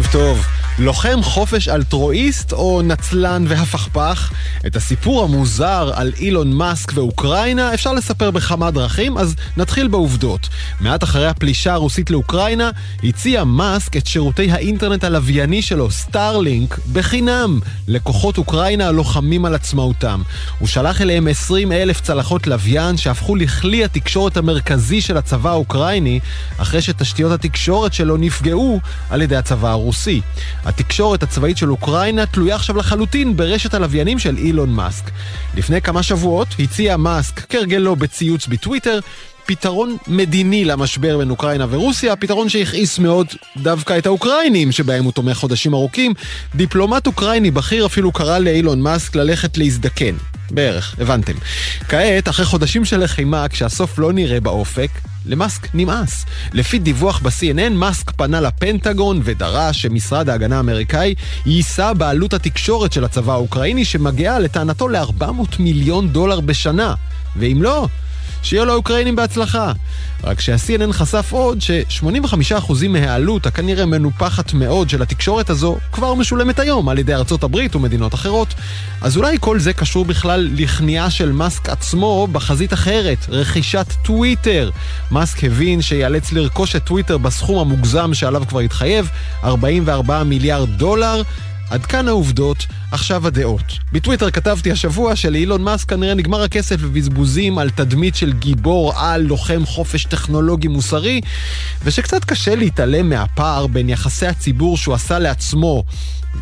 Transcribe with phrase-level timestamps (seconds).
[0.00, 0.59] ערב טוב.
[0.80, 4.32] לוחם חופש אלטרואיסט או נצלן והפכפך?
[4.66, 10.48] את הסיפור המוזר על אילון מאסק ואוקראינה אפשר לספר בכמה דרכים, אז נתחיל בעובדות.
[10.80, 12.70] מעט אחרי הפלישה הרוסית לאוקראינה,
[13.04, 20.22] הציע מאסק את שירותי האינטרנט הלווייני שלו, סטארלינק, בחינם, לכוחות אוקראינה הלוחמים על עצמאותם.
[20.58, 26.20] הוא שלח אליהם 20 אלף צלחות לוויין שהפכו לכלי התקשורת המרכזי של הצבא האוקראיני,
[26.58, 30.20] אחרי שתשתיות התקשורת שלו נפגעו על ידי הצבא הרוסי.
[30.70, 35.04] התקשורת הצבאית של אוקראינה תלויה עכשיו לחלוטין ברשת הלוויינים של אילון מאסק.
[35.56, 39.00] לפני כמה שבועות הציע מאסק, כהרגלו בציוץ בטוויטר,
[39.46, 43.26] פתרון מדיני למשבר בין אוקראינה ורוסיה, פתרון שהכעיס מאוד
[43.56, 46.14] דווקא את האוקראינים שבהם הוא תומך חודשים ארוכים.
[46.54, 50.14] דיפלומט אוקראיני בכיר אפילו קרא לאילון מאסק ללכת להזדקן.
[50.50, 51.32] בערך, הבנתם.
[51.88, 54.90] כעת, אחרי חודשים של לחימה, כשהסוף לא נראה באופק,
[55.26, 56.26] למאסק נמאס.
[56.52, 61.14] לפי דיווח ב-CNN, מאסק פנה לפנטגון ודרש שמשרד ההגנה האמריקאי
[61.46, 66.94] יישא בעלות התקשורת של הצבא האוקראיני, שמגיעה לטענתו ל-400 מיליון דולר בשנה.
[67.36, 67.86] ואם לא,
[68.42, 69.72] שיהיה לאוקראינים בהצלחה.
[70.24, 76.88] רק שה-CNN חשף עוד ש-85% מהעלות הכנראה מנופחת מאוד של התקשורת הזו כבר משולמת היום
[76.88, 78.54] על ידי ארצות הברית ומדינות אחרות.
[79.00, 84.70] אז אולי כל זה קשור בכלל לכניעה של מאסק עצמו בחזית אחרת, רכישת טוויטר.
[85.10, 89.08] מאסק הבין שיאלץ לרכוש את טוויטר בסכום המוגזם שעליו כבר התחייב,
[89.44, 91.22] 44 מיליארד דולר.
[91.70, 93.78] עד כאן העובדות, עכשיו הדעות.
[93.92, 99.66] בטוויטר כתבתי השבוע שלאילון מאסק כנראה נגמר הכסף בבזבוזים על תדמית של גיבור על לוחם
[99.66, 101.20] חופש טכנולוגי מוסרי,
[101.84, 105.84] ושקצת קשה להתעלם מהפער בין יחסי הציבור שהוא עשה לעצמו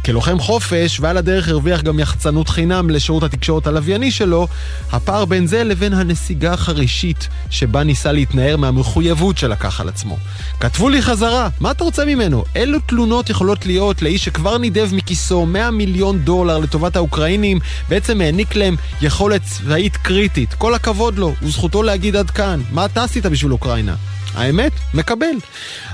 [0.05, 4.49] כלוחם חופש, ועל הדרך הרוויח גם יחצנות חינם לשירות התקשורת הלווייני שלו,
[4.93, 10.17] הפער בין זה לבין הנסיגה החרישית שבה ניסה להתנער מהמחויבות שלקח על עצמו.
[10.61, 12.45] כתבו לי חזרה, מה אתה רוצה ממנו?
[12.57, 17.59] אילו תלונות יכולות להיות לאיש שכבר נידב מכיסו 100 מיליון דולר לטובת האוקראינים,
[17.89, 20.55] בעצם העניק להם יכולת צבאית קריטית.
[20.55, 22.61] כל הכבוד לו, וזכותו להגיד עד כאן.
[22.71, 23.95] מה אתה עשית בשביל אוקראינה?
[24.35, 24.73] האמת?
[24.95, 25.37] מקבל.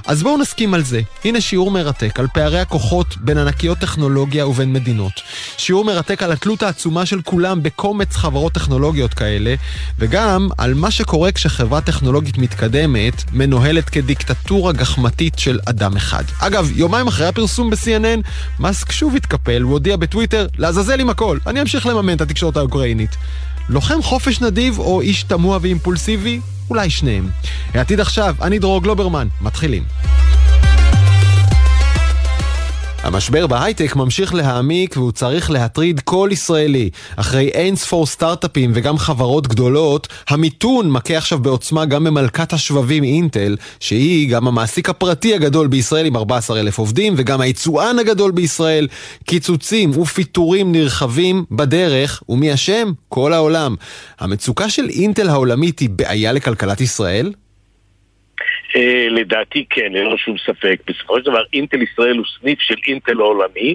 [0.06, 1.00] אז בואו נסכים על זה.
[1.24, 5.12] הנה שיעור מרתק על פערי הכוחות בין ענקיות טכנולוגיה ובין מדינות.
[5.56, 9.54] שיעור מרתק על התלות העצומה של כולם בקומץ חברות טכנולוגיות כאלה,
[9.98, 16.24] וגם על מה שקורה כשחברה טכנולוגית מתקדמת מנוהלת כדיקטטורה גחמתית של אדם אחד.
[16.40, 18.28] אגב, יומיים אחרי הפרסום ב-CNN,
[18.58, 23.16] מאסק שוב התקפל, הוא הודיע בטוויטר, לעזאזל עם הכל, אני אמשיך לממן את התקשורת האוקראינית.
[23.68, 26.40] לוחם חופש נדיב או איש תמוה ואימפולסיבי?
[26.70, 27.28] אולי שניהם.
[27.74, 29.82] העתיד עכשיו, אני דרור גלוברמן, מתחילים.
[33.04, 36.90] המשבר בהייטק ממשיך להעמיק והוא צריך להטריד כל ישראלי.
[37.16, 43.56] אחרי אין ספור סטארט-אפים וגם חברות גדולות, המיתון מכה עכשיו בעוצמה גם במלכת השבבים אינטל,
[43.80, 48.88] שהיא גם המעסיק הפרטי הגדול בישראל עם 14,000 עובדים וגם היצואן הגדול בישראל.
[49.24, 52.92] קיצוצים ופיטורים נרחבים בדרך, ומי אשם?
[53.08, 53.74] כל העולם.
[54.20, 57.32] המצוקה של אינטל העולמית היא בעיה לכלכלת ישראל?
[58.76, 60.80] אה, לדעתי כן, ללא שום ספק.
[60.86, 63.74] בסופו של דבר אינטל ישראל הוא סניף של אינטל העולמי.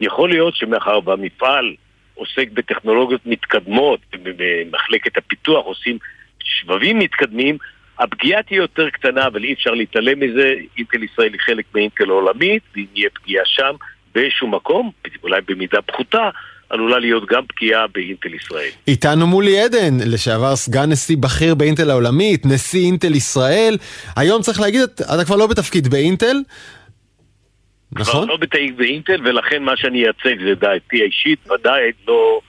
[0.00, 1.74] יכול להיות שמאחר והמפעל
[2.14, 5.98] עוסק בטכנולוגיות מתקדמות, במחלקת הפיתוח עושים
[6.42, 7.58] שבבים מתקדמים,
[7.98, 10.54] הפגיעה תהיה יותר קטנה, אבל אי אפשר להתעלם מזה.
[10.78, 13.74] אינטל ישראל היא חלק מאינטל העולמית, ואם יהיה פגיעה שם
[14.14, 14.90] באיזשהו מקום,
[15.22, 16.30] אולי במידה פחותה,
[16.70, 18.70] עלולה להיות גם פגיעה באינטל ישראל.
[18.88, 23.76] איתנו מולי עדן, לשעבר סגן נשיא בכיר באינטל העולמית, נשיא אינטל ישראל.
[24.16, 26.36] היום צריך להגיד, אתה כבר לא בתפקיד באינטל,
[27.92, 28.24] נכון?
[28.24, 32.40] כבר לא בתפקיד באינטל, ולכן מה שאני אייצג זה דעתי האישית, ודאי לא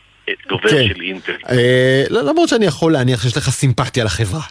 [0.50, 0.88] דובר כן.
[0.88, 1.36] של אינטל.
[1.50, 4.42] אה, לא, למרות שאני יכול להניח שיש לך סימפתיה לחברה.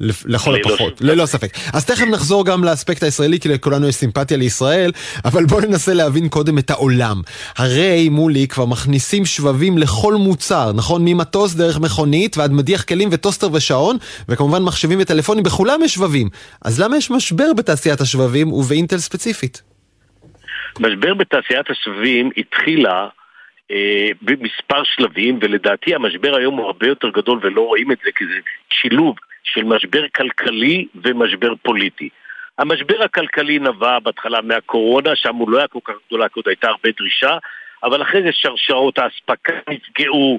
[0.00, 1.50] לכל הפחות, ללא ספק.
[1.72, 4.90] אז תכף נחזור גם לאספקט הישראלי, כי לכולנו יש סימפתיה לישראל,
[5.24, 7.16] אבל בואו ננסה להבין קודם את העולם.
[7.58, 11.02] הרי מולי כבר מכניסים שבבים לכל מוצר, נכון?
[11.04, 13.96] ממטוס דרך מכונית ועד מדיח כלים וטוסטר ושעון,
[14.28, 16.28] וכמובן מחשבים וטלפונים, בכולם יש שבבים.
[16.64, 19.62] אז למה יש משבר בתעשיית השבבים ובאינטל ספציפית?
[20.80, 23.08] משבר בתעשיית השבבים התחילה
[23.70, 28.24] אה, במספר שלבים, ולדעתי המשבר היום הוא הרבה יותר גדול ולא רואים את זה כי
[28.26, 28.34] זה
[28.70, 29.16] שילוב
[29.46, 32.08] של משבר כלכלי ומשבר פוליטי.
[32.58, 36.68] המשבר הכלכלי נבע בהתחלה מהקורונה, שם הוא לא היה כל כך גדולה, כי עוד הייתה
[36.68, 37.38] הרבה דרישה,
[37.82, 40.38] אבל אחרי זה שרשרות האספקה נפגעו,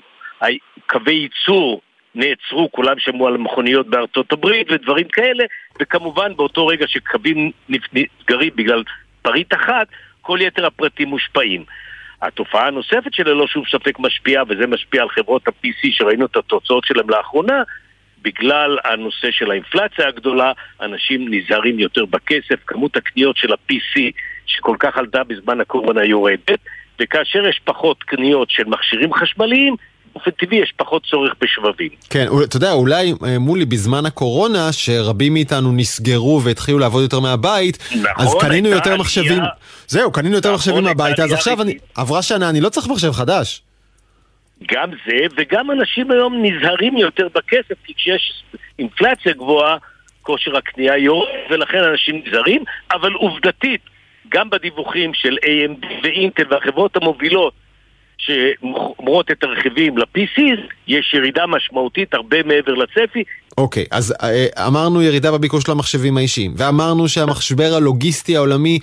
[0.88, 1.82] קווי ייצור
[2.16, 5.44] נעצרו, כולם שמעו על מכוניות בארצות הברית ודברים כאלה,
[5.82, 8.84] וכמובן באותו רגע שקווים נסגרים בגלל
[9.22, 9.88] פריט אחת,
[10.22, 11.64] כל יתר הפרטים מושפעים.
[12.22, 17.10] התופעה הנוספת שללא שום ספק משפיעה, וזה משפיע על חברות ה-PC שראינו את התוצאות שלהם
[17.10, 17.64] לאחרונה,
[18.28, 20.52] בגלל הנושא של האינפלציה הגדולה,
[20.82, 24.00] אנשים נזהרים יותר בכסף, כמות הקניות של ה-PC
[24.46, 26.60] שכל כך עלתה בזמן הקורונה יורדת,
[27.00, 29.76] וכאשר יש פחות קניות של מכשירים חשמליים,
[30.14, 31.90] באופן טבעי יש פחות צורך בשבבים.
[32.10, 37.78] כן, אתה יודע, אולי אה, מולי בזמן הקורונה, שרבים מאיתנו נסגרו והתחילו לעבוד יותר מהבית,
[37.92, 38.98] נכון, אז קנינו יותר עלייה.
[38.98, 39.44] מחשבים.
[39.88, 43.12] זהו, קנינו יותר נכון, מחשבים מהבית, אז עכשיו אני, עברה שנה, אני לא צריך מחשב
[43.12, 43.62] חדש.
[44.66, 48.44] גם זה, וגם אנשים היום נזהרים יותר בכסף, כי כשיש
[48.80, 49.78] אינפלציה גבוהה,
[50.22, 53.82] כושר הקנייה יורד, ולכן אנשים נזהרים, אבל עובדתית,
[54.30, 57.54] גם בדיווחים של AMD ואינטל והחברות המובילות
[58.18, 63.24] שאומרות את הרכיבים ל-PCs, יש ירידה משמעותית הרבה מעבר לצפי.
[63.58, 68.80] אוקיי, okay, אז אה, אמרנו ירידה בביקוש למחשבים האישיים, ואמרנו שהמשבר הלוגיסטי העולמי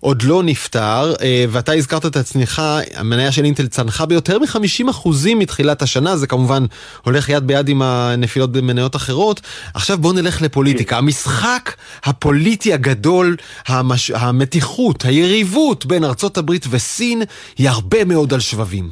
[0.00, 5.82] עוד לא נפתר, אה, ואתה הזכרת את הצניחה, המניה של אינטל צנחה ביותר מ-50% מתחילת
[5.82, 6.62] השנה, זה כמובן
[7.04, 9.40] הולך יד ביד עם הנפילות במניות אחרות.
[9.74, 10.98] עכשיו בואו נלך לפוליטיקה.
[10.98, 13.36] המשחק הפוליטי הגדול,
[13.66, 14.10] המש...
[14.10, 17.22] המתיחות, היריבות בין ארצות הברית וסין,
[17.58, 18.90] היא הרבה מאוד על שבבים.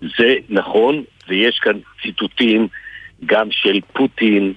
[0.00, 2.68] זה נכון, ויש כאן ציטוטים
[3.26, 4.52] גם של פוטין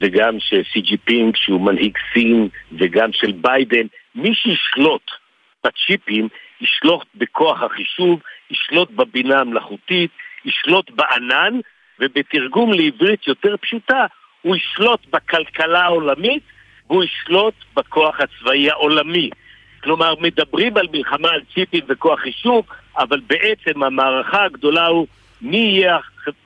[0.00, 2.48] וגם של שי ג'ינפינג שהוא מנהיג סין
[2.78, 5.10] וגם של ביידן מי שישלוט
[5.64, 6.28] בצ'יפים,
[6.60, 8.20] ישלוט בכוח החישוב,
[8.50, 10.10] ישלוט בבינה המלאכותית,
[10.44, 11.60] ישלוט בענן,
[12.00, 14.06] ובתרגום לעברית יותר פשוטה,
[14.42, 16.42] הוא ישלוט בכלכלה העולמית
[16.90, 19.30] והוא ישלוט בכוח הצבאי העולמי.
[19.82, 22.66] כלומר, מדברים על מלחמה על צ'יפים וכוח חישוב,
[22.98, 25.06] אבל בעצם המערכה הגדולה הוא
[25.42, 25.96] מי יהיה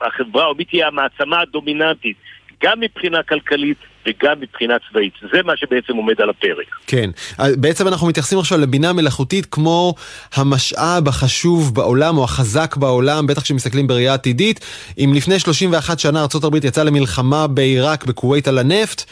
[0.01, 2.17] החברה או מי תהיה המעצמה הדומיננטית,
[2.63, 5.13] גם מבחינה כלכלית וגם מבחינה צבאית.
[5.33, 6.75] זה מה שבעצם עומד על הפרק.
[6.87, 7.09] כן.
[7.57, 9.93] בעצם אנחנו מתייחסים עכשיו לבינה מלאכותית כמו
[10.35, 14.59] המשאב החשוב בעולם או החזק בעולם, בטח כשמסתכלים בראייה עתידית.
[14.97, 19.03] אם לפני 31 שנה ארה"ב יצאה למלחמה בעיראק, בכווית על הנפט,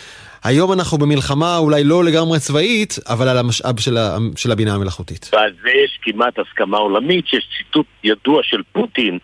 [0.43, 5.29] היום אנחנו במלחמה אולי לא לגמרי צבאית, אבל על המשאב של, ה, של הבינה המלאכותית.
[5.33, 9.19] ועל זה יש כמעט הסכמה עולמית, שיש ציטוט ידוע של פוטין,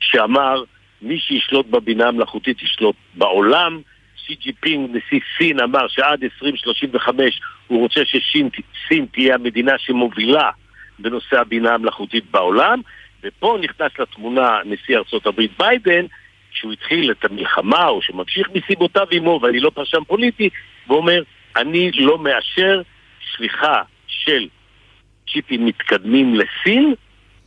[0.00, 0.64] שאמר,
[1.02, 3.80] מי שישלוט בבינה המלאכותית ישלוט בעולם.
[4.16, 10.50] שי ג'ינפינג, נשיא סין, אמר שעד 2035 הוא רוצה שסין תהיה המדינה שמובילה
[10.98, 12.80] בנושא הבינה המלאכותית בעולם,
[13.22, 16.06] ופה נכנס לתמונה נשיא ארצות הברית ביידן,
[16.50, 20.48] שהוא התחיל את המלחמה, או שממשיך מסיבותיו עמו, ואני לא פרשן פוליטי,
[20.86, 21.22] ואומר,
[21.56, 22.82] אני לא מאשר
[23.20, 24.48] שליחה של
[25.32, 26.94] צ'יפים מתקדמים לסין,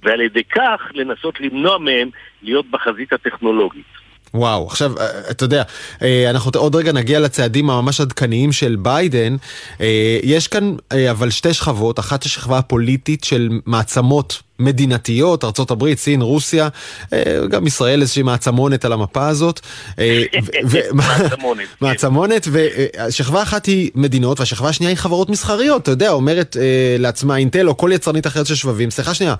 [0.03, 2.09] ועל ידי כך לנסות למנוע מהם
[2.41, 4.01] להיות בחזית הטכנולוגית.
[4.33, 5.63] וואו, עכשיו, אה, אתה יודע,
[6.01, 9.35] אה, אנחנו עוד רגע נגיע לצעדים הממש עדכניים של ביידן.
[9.81, 10.75] אה, יש כאן
[11.11, 16.67] אבל שתי שכבות, אחת השכבה הפוליטית של מעצמות מדינתיות, ארה"ב, סין, רוסיה,
[17.13, 19.59] אה, גם ישראל איזושהי מעצמונת על המפה הזאת.
[19.99, 20.23] אה,
[20.93, 21.67] מעצמונת.
[21.67, 21.85] כן.
[21.85, 27.37] מעצמונת, ושכבה אחת היא מדינות והשכבה השנייה היא חברות מסחריות, אתה יודע, אומרת אה, לעצמה
[27.37, 29.35] אינטל או כל יצרנית אחרת של שבבים, סליחה שנייה,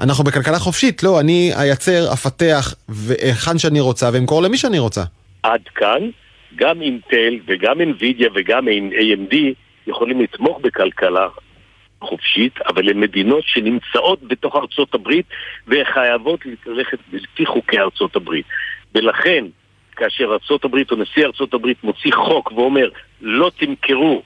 [0.00, 2.74] אנחנו בכלכלה חופשית, לא, אני אייצר, אפתח,
[3.22, 5.02] היכן שאני רוצה ואמכור למי שאני רוצה.
[5.42, 6.10] עד כאן,
[6.56, 9.36] גם אינטל וגם אינווידיה וגם AMD
[9.86, 11.26] יכולים לתמוך בכלכלה
[12.00, 15.26] חופשית, אבל הן מדינות שנמצאות בתוך ארצות הברית
[15.68, 18.46] וחייבות ללכת לפי חוקי ארצות הברית.
[18.94, 19.44] ולכן,
[19.96, 22.88] כאשר ארצות הברית או נשיא ארצות הברית מוציא חוק ואומר
[23.20, 24.22] לא תמכרו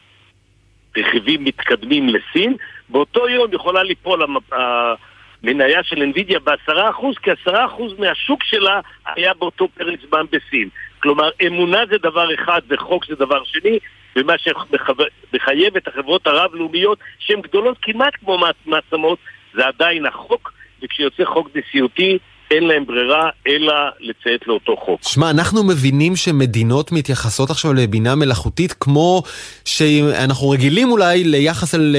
[0.96, 2.56] רכיבים מתקדמים לסין,
[2.88, 9.34] באותו יום יכולה ליפול המניה של NVIDIA בעשרה אחוז, כי עשרה אחוז מהשוק שלה היה
[9.34, 10.68] באותו פרק זמן בסין.
[11.02, 13.78] כלומר, אמונה זה דבר אחד וחוק זה דבר שני,
[14.16, 19.18] ומה שמחייב את החברות הרב-לאומיות, שהן גדולות כמעט כמו מעצמות,
[19.54, 20.52] זה עדיין החוק,
[20.82, 22.18] וכשיוצא חוק נשיאותי,
[22.50, 25.00] אין להם ברירה אלא לציית לאותו חוק.
[25.02, 29.22] שמע, אנחנו מבינים שמדינות מתייחסות עכשיו לבינה מלאכותית כמו
[29.64, 31.96] שאנחנו רגילים אולי ליחס, ל...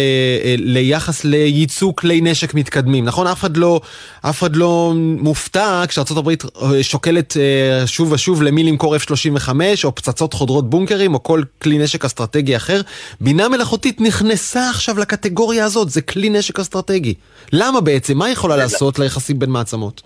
[0.57, 3.27] ליחס לייצוא כלי נשק מתקדמים, נכון?
[3.27, 3.81] אף אחד לא,
[4.21, 9.49] אף אחד לא מופתע כשארה"ב אה, שוקלת אה, שוב ושוב למי למכור F-35
[9.83, 12.81] או פצצות חודרות בונקרים או כל כלי נשק אסטרטגי אחר.
[13.21, 17.13] בינה מלאכותית נכנסה עכשיו לקטגוריה הזאת, זה כלי נשק אסטרטגי.
[17.53, 18.17] למה בעצם?
[18.17, 20.01] מה יכולה לעשות ליחסים בין מעצמות?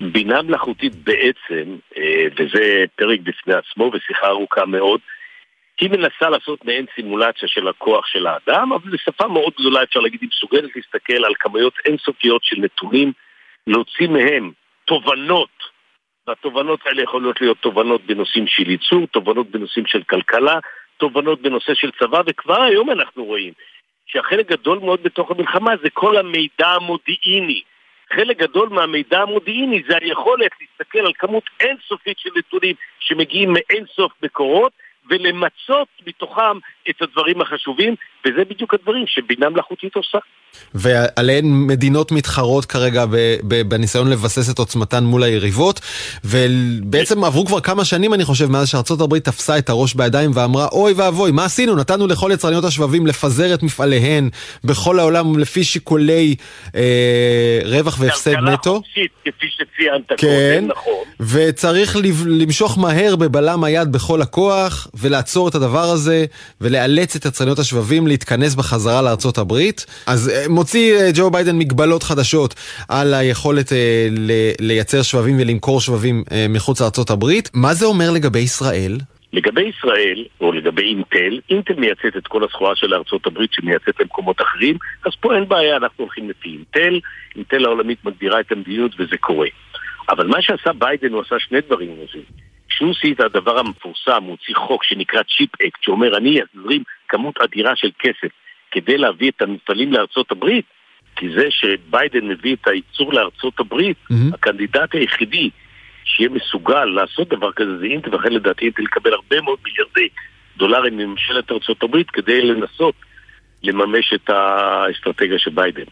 [0.00, 5.00] בינה מלאכותית בעצם, אה, וזה פרק בפני עצמו ושיחה ארוכה מאוד,
[5.80, 10.20] היא מנסה לעשות מעין סימולציה של הכוח של האדם, אבל בשפה מאוד גדולה אפשר להגיד,
[10.22, 13.12] היא מסוגלת להסתכל על כמויות אינסופיות של נתונים,
[13.66, 14.52] להוציא מהם
[14.84, 15.48] תובנות,
[16.26, 20.58] והתובנות האלה יכולות להיות תובנות בנושאים של ייצור, תובנות בנושאים של כלכלה,
[20.96, 23.52] תובנות בנושא של צבא, וכבר היום אנחנו רואים
[24.06, 27.62] שהחלק גדול מאוד בתוך המלחמה זה כל המידע המודיעיני.
[28.12, 34.72] חלק גדול מהמידע המודיעיני זה היכולת להסתכל על כמות אינסופית של נתונים שמגיעים מאינסוף מקורות
[35.10, 36.58] ולמצות מתוכם
[36.90, 37.94] את הדברים החשובים,
[38.26, 40.18] וזה בדיוק הדברים שבינה מלאכותית עושה.
[40.74, 43.04] ועליהן מדינות מתחרות כרגע
[43.68, 45.80] בניסיון לבסס את עוצמתן מול היריבות,
[46.24, 50.66] ובעצם עברו כבר כמה שנים אני חושב מאז שארצות הברית תפסה את הראש בידיים ואמרה
[50.72, 54.28] אוי ואבוי מה עשינו נתנו לכל יצרניות השבבים לפזר את מפעליהן
[54.64, 56.34] בכל העולם לפי שיקולי
[56.74, 58.74] אה, רווח והפסד נטו.
[58.76, 61.04] חופשית, כפי שציינת כן, נכון.
[61.20, 61.96] וצריך
[62.26, 66.24] למשוך מהר בבלם היד בכל הכוח ולעצור את הדבר הזה
[66.70, 69.86] ולאלץ את יצרניות השבבים להתכנס בחזרה לארצות הברית.
[70.06, 72.54] אז אה, מוציא אה, ג'ו ביידן מגבלות חדשות
[72.88, 74.08] על היכולת אה,
[74.60, 77.50] לייצר שבבים ולמכור שבבים מחוץ לארצות הברית.
[77.54, 78.92] מה זה אומר לגבי ישראל?
[79.32, 84.40] לגבי ישראל, או לגבי אינטל, אינטל מייצאת את כל הסחורה של ארצות הברית שמייצאת למקומות
[84.40, 87.00] אחרים, אז פה אין בעיה, אנחנו הולכים לפי אינטל,
[87.36, 89.48] אינטל העולמית מגדירה את המדיניות וזה קורה.
[90.08, 92.22] אבל מה שעשה ביידן, הוא עשה שני דברים לזה.
[92.80, 97.34] כשהוא הוציא את הדבר המפורסם, הוא הוציא חוק שנקרא Chip Act, שאומר אני אזרים כמות
[97.40, 98.32] אדירה של כסף
[98.70, 100.64] כדי להביא את המפעלים לארצות הברית,
[101.16, 104.34] כי זה שביידן מביא את הייצור לארצות הברית, mm-hmm.
[104.34, 105.50] הקנדידט היחידי
[106.04, 110.08] שיהיה מסוגל לעשות דבר כזה זה אינטל, ולכן לדעתי אינטל יקבל הרבה מאוד מיליארדי
[110.56, 112.94] דולרים מממשלת ארצות הברית כדי לנסות
[113.62, 115.84] לממש את האסטרטגיה של ביידן.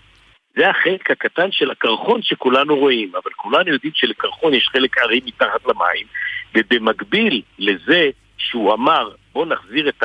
[0.57, 5.67] זה החלק הקטן של הקרחון שכולנו רואים, אבל כולנו יודעים שלקרחון יש חלק ארי מתחת
[5.67, 6.07] למים,
[6.55, 10.03] ובמקביל לזה שהוא אמר בוא נחזיר את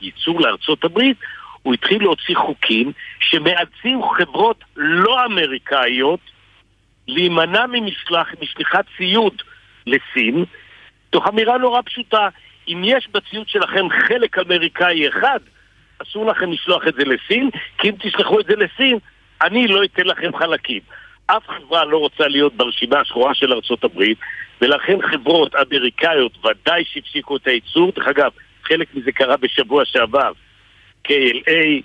[0.00, 1.16] הייצור לארצות הברית,
[1.62, 6.20] הוא התחיל להוציא חוקים שמאלצים חברות לא אמריקאיות
[7.08, 9.42] להימנע ממשלח, משליחת ציוד
[9.86, 10.44] לסין,
[11.10, 12.28] תוך אמירה נורא פשוטה,
[12.68, 15.40] אם יש בציוד שלכם חלק אמריקאי אחד,
[16.02, 18.98] אסור לכם לשלוח את זה לסין, כי אם תשלחו את זה לסין,
[19.42, 20.80] אני לא אתן לכם חלקים.
[21.26, 24.18] אף חברה לא רוצה להיות ברשימה השחורה של ארצות הברית,
[24.62, 27.92] ולכן חברות אמריקאיות ודאי שהפסיקו את הייצור.
[27.96, 28.30] דרך אגב,
[28.64, 30.32] חלק מזה קרה בשבוע שעבר.
[31.08, 31.82] KLA,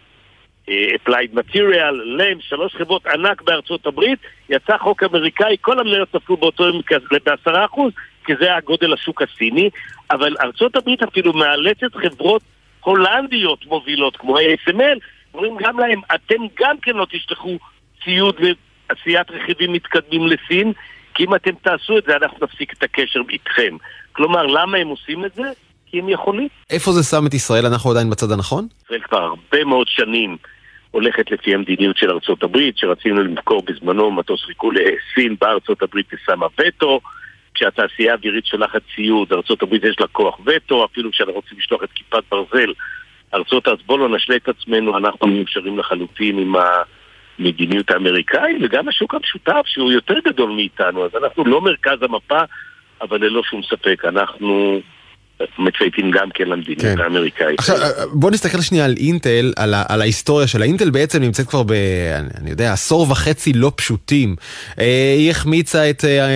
[0.69, 4.19] אה, Applied Material, LAM, שלוש חברות ענק בארצות הברית,
[4.49, 6.81] יצא חוק אמריקאי, כל המניות נפלו באותו יום
[7.25, 7.93] בעשרה אחוז,
[8.25, 9.69] כי זה הגודל השוק הסיני,
[10.11, 12.41] אבל ארצות הברית אפילו מאלצת חברות
[12.83, 14.99] הולנדיות מובילות, כמו ה-ASML,
[15.33, 17.57] אומרים גם להם, אתם גם כן לא תשלחו
[18.03, 18.35] ציוד
[18.89, 20.73] ועשיית רכיבים מתקדמים לסין,
[21.17, 23.77] כי אם אתם תעשו את זה, אנחנו נפסיק את הקשר איתכם.
[24.11, 25.43] כלומר, למה הם עושים את זה?
[25.85, 26.47] כי הם יכולים.
[26.69, 27.65] איפה זה שם את ישראל?
[27.65, 28.67] אנחנו עדיין בצד הנכון?
[28.85, 30.37] ישראל כבר הרבה מאוד שנים
[30.91, 36.45] הולכת לפי המדיניות של ארצות הברית, שרצינו למכור בזמנו מטוס ריכול לסין בארצות הברית ושמה
[36.59, 36.99] וטו.
[37.53, 41.89] כשהתעשייה האווירית שולחת ציוד, ארצות הברית יש לה כוח וטו, אפילו כשאנחנו רוצים לשלוח את
[41.95, 42.73] כיפת ברזל,
[43.33, 46.55] ארצות, אז בואו לא נשלה את עצמנו, אנחנו מאושרים לחלוטין עם
[47.39, 52.39] המדיניות האמריקאית, וגם השוק המשותף שהוא יותר גדול מאיתנו, אז אנחנו לא מרכז המפה,
[53.01, 54.79] אבל ללא שום ספק, אנחנו
[55.59, 57.01] מצייתים גם כן למדיניות כן.
[57.01, 57.59] האמריקאית.
[57.59, 57.77] עכשיו
[58.13, 61.71] בוא נסתכל שנייה על אינטל, על, ה- על ההיסטוריה של האינטל בעצם נמצאת כבר ב...
[62.41, 64.35] אני יודע, עשור וחצי לא פשוטים.
[64.79, 66.27] אה, היא החמיצה את אה,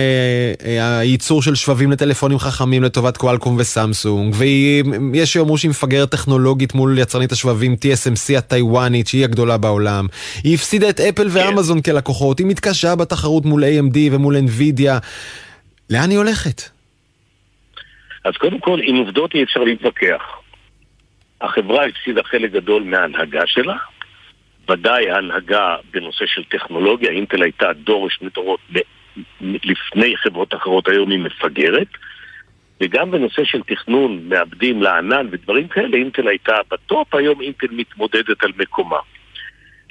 [0.66, 6.98] אה, הייצור של שבבים לטלפונים חכמים לטובת קואלקום וסמסונג, ויש שיאמרו שהיא מפגרת טכנולוגית מול
[6.98, 10.06] יצרנית השבבים TSMC הטיוואנית, שהיא הגדולה בעולם.
[10.44, 11.36] היא הפסידה את אפל כן.
[11.38, 14.92] ואמזון כלקוחות, היא מתקשה בתחרות מול AMD ומול NVIDIA.
[15.90, 16.62] לאן היא הולכת?
[18.24, 20.22] אז קודם כל, עם עובדות אי אפשר להתווכח.
[21.40, 23.76] החברה הפסידה חלק גדול מההנהגה שלה,
[24.70, 28.60] ודאי ההנהגה בנושא של טכנולוגיה, אינטל הייתה דור שני דורות
[29.40, 31.88] לפני חברות אחרות, היום היא מפגרת,
[32.80, 38.52] וגם בנושא של תכנון, מעבדים לענן ודברים כאלה, אינטל הייתה בטופ, היום אינטל מתמודדת על
[38.58, 38.98] מקומה.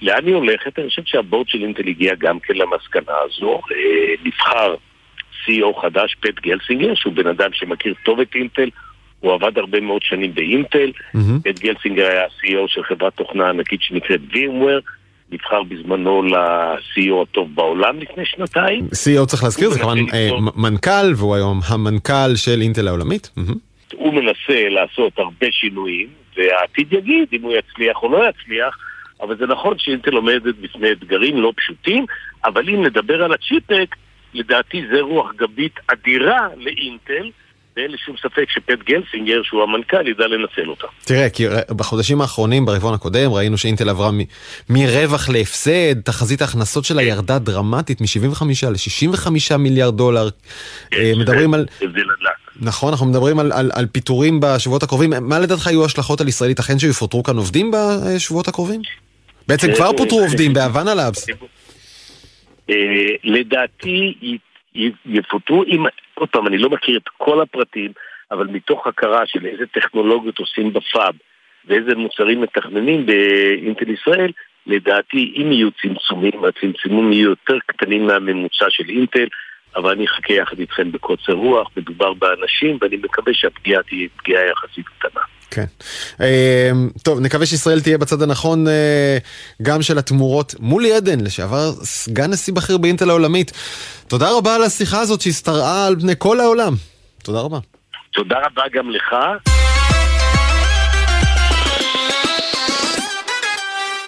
[0.01, 0.79] לאן היא הולכת?
[0.79, 4.75] אני חושב שהבורד של אינטל הגיע גם כן למסקנה הזו, אה, נבחר
[5.45, 8.69] CEO חדש, פט גלסינגר, שהוא בן אדם שמכיר טוב את אינטל,
[9.19, 11.41] הוא עבד הרבה מאוד שנים באינטל, mm-hmm.
[11.43, 14.91] פט גלסינגר היה CEO של חברת תוכנה ענקית שנקראת VMware,
[15.31, 18.87] נבחר בזמנו ל-CEO הטוב בעולם לפני שנתיים.
[18.93, 23.31] CEO צריך להזכיר, זה כמובן אה, מנכ"ל, והוא היום המנכ"ל של אינטל העולמית.
[23.93, 26.07] הוא מנסה לעשות הרבה שינויים,
[26.37, 28.77] והעתיד יגיד אם הוא יצליח או לא יצליח,
[29.21, 32.05] אבל זה נכון שאינטל עומדת בפני אתגרים לא פשוטים,
[32.45, 33.95] אבל אם נדבר על הצ'יפק,
[34.33, 37.29] לדעתי זה רוח גבית אדירה לאינטל.
[37.77, 40.87] ואין לי שום ספק שפט גלסינגר, שהוא המנכ"ל, ידע לנצל אותה.
[41.05, 44.21] תראה, כי בחודשים האחרונים, ברבעון הקודם, ראינו שאינטל עברה מ-
[44.69, 50.29] מרווח להפסד, תחזית ההכנסות שלה ירדה דרמטית מ-75 ל-65 מיליארד דולר.
[50.91, 51.65] כן, אה, מדברים על...
[52.61, 55.13] נכון, אנחנו מדברים על, על, על פיטורים בשבועות הקרובים.
[55.21, 56.59] מה לדעתך יהיו ההשלכות על ישראלית?
[56.59, 58.81] אכן שיפוטרו כאן עובדים בשבועות הקרובים?
[59.47, 61.27] בעצם אה, כבר פוטרו עובדים בהוואנה לאבס.
[62.71, 64.13] אה, לדעתי
[65.05, 67.91] יפוטרו, אם, עוד פעם, אני לא מכיר את כל הפרטים,
[68.31, 71.13] אבל מתוך הכרה של איזה טכנולוגיות עושים בפאב
[71.65, 74.31] ואיזה מוצרים מתכננים באינטל ישראל,
[74.67, 79.27] לדעתי אם יהיו צמצומים, הצמצומים יהיו יותר קטנים מהממוצע של אינטל,
[79.75, 84.85] אבל אני אחכה יחד איתכם בקוצר רוח, מדובר באנשים ואני מקווה שהפגיעה תהיה פגיעה יחסית
[84.87, 85.21] קטנה.
[85.51, 85.65] כן.
[86.19, 89.17] אמ, טוב, נקווה שישראל תהיה בצד הנכון אה,
[89.61, 90.55] גם של התמורות.
[90.59, 93.51] מולי עדן, לשעבר סגן נשיא בכיר באינטל העולמית.
[94.07, 96.73] תודה רבה על השיחה הזאת שהשתרעה על פני כל העולם.
[97.23, 97.59] תודה רבה.
[98.13, 99.15] תודה רבה גם לך.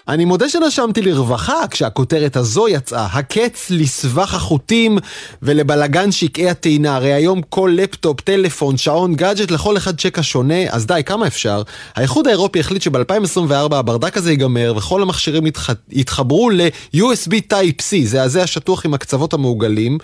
[0.07, 4.98] אני מודה שנשמתי לרווחה כשהכותרת הזו יצאה, הקץ לסבך החוטים
[5.41, 6.95] ולבלגן שקעי הטעינה.
[6.95, 11.62] הרי היום כל לפטופ, טלפון, שעון, גאדג'ט, לכל אחד שקע שונה, אז די, כמה אפשר?
[11.95, 15.69] האיחוד האירופי החליט שב-2024 הברדק הזה ייגמר וכל המכשירים יתח...
[15.91, 19.98] יתחברו ל-USB Type-C, זה הזה השטוח עם הקצוות המעוגלים.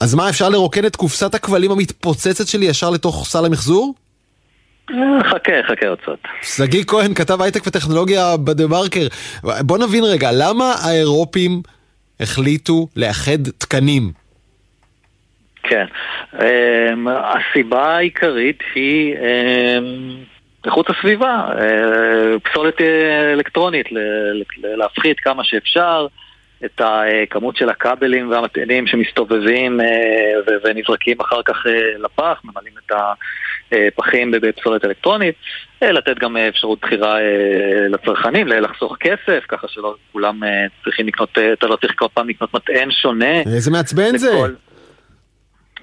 [0.00, 3.94] אז מה, אפשר לרוקן את קופסת הכבלים המתפוצצת שלי ישר לתוך סל המחזור?
[5.30, 6.18] חכה, חכה עוד קצת.
[6.42, 9.06] שגיא כהן, כתב הייטק וטכנולוגיה בדה מרקר.
[9.42, 11.62] בוא נבין רגע, למה האירופים
[12.20, 14.12] החליטו לאחד תקנים?
[15.62, 15.84] כן,
[16.32, 16.40] um,
[17.08, 21.60] הסיבה העיקרית היא um, איכות הסביבה, uh,
[22.50, 22.80] פסולת
[23.34, 23.86] אלקטרונית,
[24.62, 26.06] להפחית כמה שאפשר.
[26.64, 29.80] את הכמות של הכבלים והמטענים שמסתובבים
[30.64, 31.56] ונזרקים אחר כך
[31.98, 32.92] לפח, ממלאים את
[33.88, 35.34] הפחים בפסולת אלקטרונית,
[35.82, 37.18] לתת גם אפשרות בחירה
[37.88, 40.40] לצרכנים, לחסוך כסף, ככה שלא כולם
[40.84, 43.40] צריכים לקנות, אתה לא צריך כל פעם לקנות מטען שונה.
[43.40, 44.32] איזה מעצבן זה.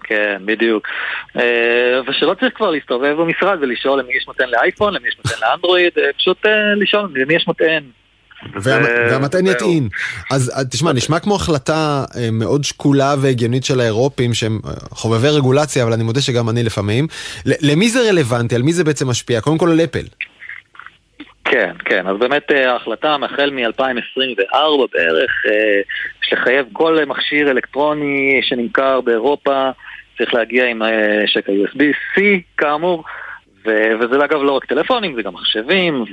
[0.04, 0.88] כן, בדיוק.
[2.08, 6.46] ושלא צריך כבר להסתובב במשרד ולשאול למי יש מטען לאייפון, למי יש מטען לאנדרואיד, פשוט
[6.76, 7.84] לשאול למי יש מטען.
[8.64, 9.90] והמטען יטעין.
[10.32, 16.04] אז תשמע, נשמע כמו החלטה מאוד שקולה והגיונית של האירופים שהם חובבי רגולציה, אבל אני
[16.04, 17.08] מודה שגם אני לפעמים.
[17.46, 18.56] למי זה רלוונטי?
[18.56, 19.42] על מי זה בעצם משפיע?
[19.42, 20.06] קודם כל על אפל.
[21.46, 25.32] כן, כן, אז באמת ההחלטה החל מ-2024 בערך,
[26.24, 29.70] יש לחייב כל מכשיר אלקטרוני שנמכר באירופה,
[30.18, 30.82] צריך להגיע עם
[31.26, 32.22] שקע USB-C
[32.58, 33.04] כאמור.
[33.66, 36.04] ו- וזה אגב לא רק טלפונים, זה גם מחשבים,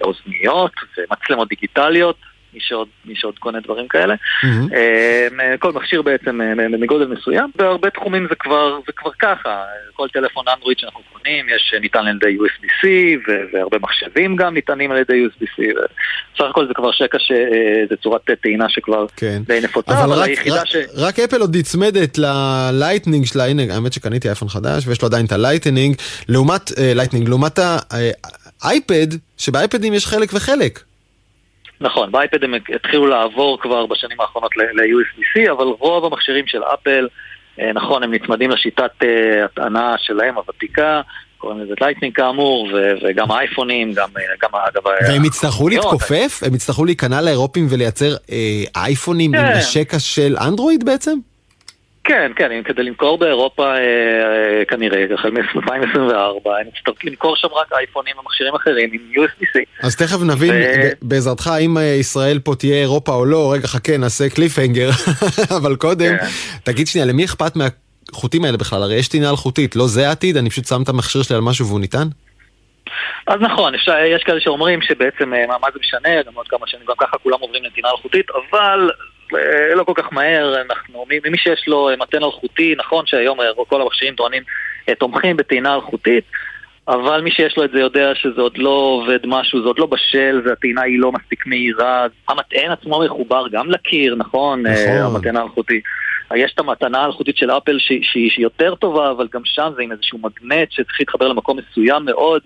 [0.00, 2.16] ואוזניות, ומצלמות דיגיטליות,
[2.54, 4.14] מי שעוד, מי שעוד קונה דברים כאלה.
[4.14, 5.58] Mm-hmm.
[5.58, 6.40] כל מכשיר בעצם
[6.80, 11.74] מגודל מסוים, בהרבה תחומים זה כבר, זה כבר ככה, כל טלפון אנדרואיד שאנחנו קונים, יש
[11.80, 12.86] ניתן על ידי USB-C,
[13.52, 15.62] והרבה מחשבים גם ניתנים על ידי USB-C,
[16.34, 19.42] בסך הכל זה כבר שקע שזה צורת טעינה שכבר כן.
[19.46, 20.76] די נפוצה, אבל, אבל רק, היחידה רק, ש...
[20.96, 25.32] רק אפל עוד נצמדת ללייטנינג שלה, הנה, האמת שקניתי אייפון חדש, ויש לו עדיין את
[25.32, 25.96] הלייטנינג,
[26.28, 27.58] לעומת, לייטנינג, אה, לעומת
[28.62, 29.06] האייפד,
[29.38, 30.87] שבאייפדים יש חלק וחלק.
[31.80, 37.08] נכון, באייפד הם התחילו לעבור כבר בשנים האחרונות ל-USB-C, אבל רוב המכשירים של אפל,
[37.60, 41.00] אה, נכון, הם נצמדים לשיטת אה, הטענה שלהם, הוותיקה,
[41.38, 42.68] קוראים לזה לייטנינג כאמור,
[43.02, 44.86] וגם האייפונים, גם, אה, גם אגב...
[45.08, 46.40] והם יצטרכו להתכופף?
[46.46, 48.14] הם יצטרכו להיכנע לאירופים ולייצר
[48.76, 49.58] אייפונים עם כן.
[49.58, 51.18] השקע של אנדרואיד בעצם?
[52.08, 57.72] כן, כן, כדי למכור באירופה אה, אה, כנראה, החל מ-2024, הם יצטרכו למכור שם רק
[57.72, 59.60] אייפונים ומכשירים אחרים עם USB-C.
[59.82, 60.54] אז תכף נבין.
[61.02, 64.88] בעזרתך האם אה, ישראל פה תהיה אירופה או לא, רגע חכה, נעשה cliffhanger,
[65.60, 66.26] אבל קודם, כן.
[66.64, 68.82] תגיד שנייה, למי אכפת מהחוטים האלה בכלל?
[68.82, 70.36] הרי יש טעינה אלחוטית, לא זה העתיד?
[70.36, 72.08] אני פשוט שם את המכשיר שלי על משהו והוא ניתן?
[73.26, 76.94] אז נכון, יש, יש כאלה שאומרים שבעצם מה זה משנה, גם עוד כמה שנים, גם
[76.98, 78.90] ככה כולם עוברים לנתינה אלחוטית, אבל
[79.74, 84.14] לא כל כך מהר, אנחנו, מי שיש לו מתן אלחוטי, נכון שהיום אה, כל המכשירים
[84.14, 84.42] טוענים
[84.88, 86.24] אה, תומכים בטעינה אלחוטית,
[86.88, 89.86] אבל מי שיש לו את זה יודע שזה עוד לא עובד משהו, זה עוד לא
[89.86, 94.62] בשל, והטעינה היא לא מספיק מהירה, המטען עצמו מחובר גם לקיר, נכון?
[94.62, 95.14] נכון.
[95.14, 95.80] המטען האלחוטי.
[96.36, 99.92] יש את המתנה האלחוטית של אפל שהיא, שהיא יותר טובה, אבל גם שם זה עם
[99.92, 102.42] איזשהו מגנט שצריך להתחבר למקום מסוים מאוד.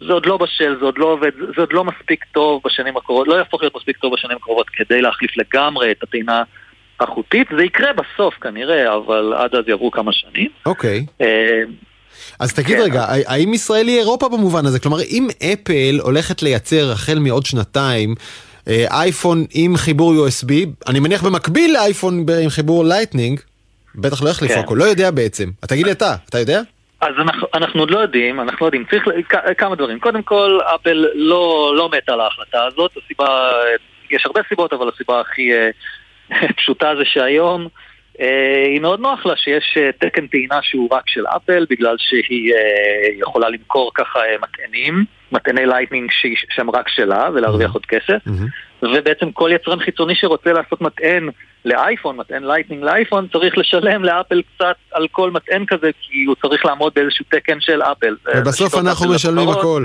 [0.00, 3.28] זה עוד לא בשל, זה עוד לא עובד, זה עוד לא מספיק טוב בשנים הקרובות,
[3.28, 6.42] לא יהפוך להיות מספיק טוב בשנים הקרובות כדי להחליף לגמרי את הטעינה
[7.00, 7.48] החוטית.
[7.56, 10.48] זה יקרה בסוף כנראה, אבל עד אז יעברו כמה שנים.
[10.66, 11.06] אוקיי.
[11.08, 11.24] Okay.
[11.24, 11.62] אה,
[12.40, 12.82] אז תגיד כן.
[12.82, 14.80] רגע, האם ישראל היא אירופה במובן הזה?
[14.80, 18.14] כלומר, אם אפל הולכת לייצר החל מעוד שנתיים
[18.68, 20.52] אה, אייפון עם חיבור USB,
[20.88, 23.40] אני מניח במקביל לאייפון עם חיבור לייטנינג,
[23.94, 24.60] בטח לא יחליפו כן.
[24.60, 25.50] הכל, לא יודע בעצם.
[25.60, 26.62] תגיד לי אתה, אתה יודע?
[27.00, 29.04] אז אנחנו, אנחנו עוד לא יודעים, אנחנו לא יודעים, צריך
[29.58, 30.00] כמה דברים.
[30.00, 33.50] קודם כל, אפל לא, לא מתה על ההחלטה הזאת, הסיבה,
[34.10, 38.22] יש הרבה סיבות, אבל הסיבה הכי uh, פשוטה זה שהיום uh,
[38.66, 42.54] היא מאוד נוח לה שיש uh, תקן טעינה שהוא רק של אפל, בגלל שהיא
[43.20, 46.10] יכולה למכור ככה מטענים, מטעני לייטנינג
[46.50, 47.72] שהם רק שלה, ולהרוויח.
[47.72, 48.18] עוד כסף.
[48.82, 51.28] ובעצם כל יצרן חיצוני שרוצה לעשות מטען
[51.66, 56.64] לאייפון, מטען לייטנינג לאייפון, צריך לשלם לאפל קצת על כל מטען כזה, כי הוא צריך
[56.64, 58.16] לעמוד באיזשהו תקן של אפל.
[58.36, 59.84] ובסוף אנחנו משלמים הכל.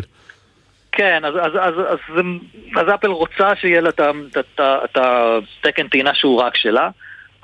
[0.91, 2.23] כן, אז, אז, אז, אז,
[2.75, 3.89] אז אפל רוצה שיהיה לה
[4.59, 6.89] את התקן טעינה שהוא רק שלה.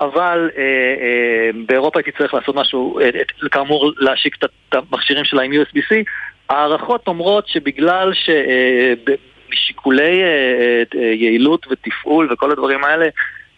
[0.00, 3.08] אבל אה, אה, באירופה הייתי צריך לעשות משהו, אה,
[3.50, 5.94] כאמור להשיק את המכשירים שלה עם USB-C.
[6.48, 8.12] הערכות אומרות שבגלל
[9.48, 13.08] שמשיקולי אה, אה, יעילות ותפעול וכל הדברים האלה,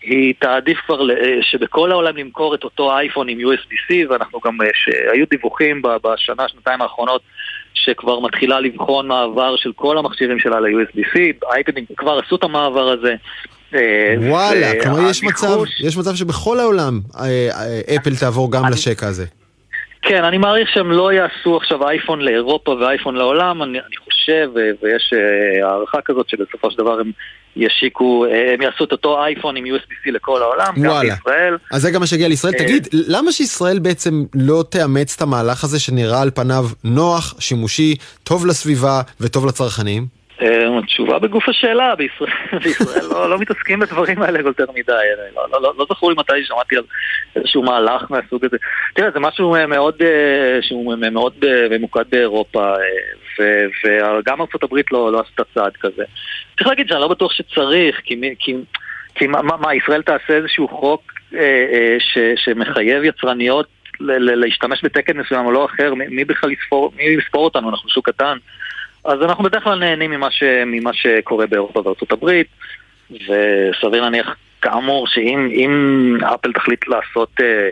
[0.03, 5.27] היא תעדיף כבר אה, שבכל העולם למכור את אותו אייפון עם USB-C ואנחנו גם, שהיו
[5.31, 7.23] דיווחים בשנה, שנתיים האחרונות
[7.75, 11.19] שכבר מתחילה לבחון מעבר של כל המכשירים שלה ל-USB-C,
[11.53, 13.15] אייפדים כבר עשו את המעבר הזה.
[14.29, 17.01] וואלה, כלומר יש מצב, יש מצב שבכל העולם
[17.97, 19.25] אפל תעבור גם לשקע הזה.
[20.03, 24.51] כן, אני מעריך שהם לא יעשו עכשיו אייפון לאירופה ואייפון לעולם, אני, אני חושב,
[24.83, 25.13] ויש
[25.63, 27.13] הערכה כזאת שבסופו של דבר הם
[27.57, 31.11] ישיקו, uh, הם יעשו את אותו אייפון עם USB-C לכל העולם, וואלה.
[31.11, 31.57] גם בישראל.
[31.73, 32.55] אז זה גם מה שהגיע לישראל.
[32.55, 37.97] Uh, תגיד, למה שישראל בעצם לא תאמץ את המהלך הזה שנראה על פניו נוח, שימושי,
[38.23, 40.20] טוב לסביבה וטוב לצרכנים?
[40.79, 41.95] התשובה בגוף השאלה,
[42.65, 44.93] בישראל, לא, לא מתעסקים בדברים האלה יותר מדי,
[45.37, 46.83] לא, לא, לא, לא זכור לי מתי שמעתי על
[47.37, 48.57] איזשהו מהלך מהסוג הזה.
[48.95, 49.95] תראה, זה משהו מאוד,
[50.61, 51.35] שהוא מאוד
[51.71, 52.75] ממוקד באירופה,
[53.85, 56.05] וגם הברית לא, עשתה צעד כזה.
[56.59, 61.13] צריך להגיד שאני לא בטוח שצריך, כי, מה, ישראל תעשה איזשהו חוק
[62.37, 63.67] שמחייב יצרניות
[64.01, 68.37] להשתמש בתקן מסוים או לא אחר, מי בכלל יספור אותנו, אנחנו שוק קטן.
[69.05, 72.47] אז אנחנו בדרך כלל נהנים ממה, ש, ממה שקורה באירופה וארצות הברית,
[73.11, 77.69] וסביר להניח, כאמור, שאם אפל תחליט לעשות, אה,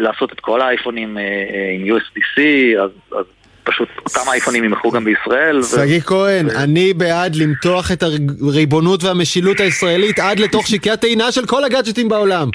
[0.00, 1.28] לעשות את כל האייפונים אה, אה,
[1.74, 2.40] עם USB-C,
[2.84, 3.24] אז, אז
[3.64, 5.62] פשוט אותם אייפונים ימכרו גם בישראל.
[5.62, 6.50] שגיא כהן.
[6.50, 8.02] אני בעד למתוח את
[8.42, 12.48] הריבונות והמשילות הישראלית עד לתוך שקי הטעינה של כל הגאדג'טים בעולם.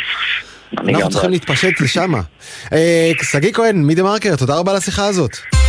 [0.77, 2.11] אנחנו צריכים להתפשט לשם.
[3.31, 5.60] שגיא כהן, מידי מרקר, תודה רבה על השיחה הזאת.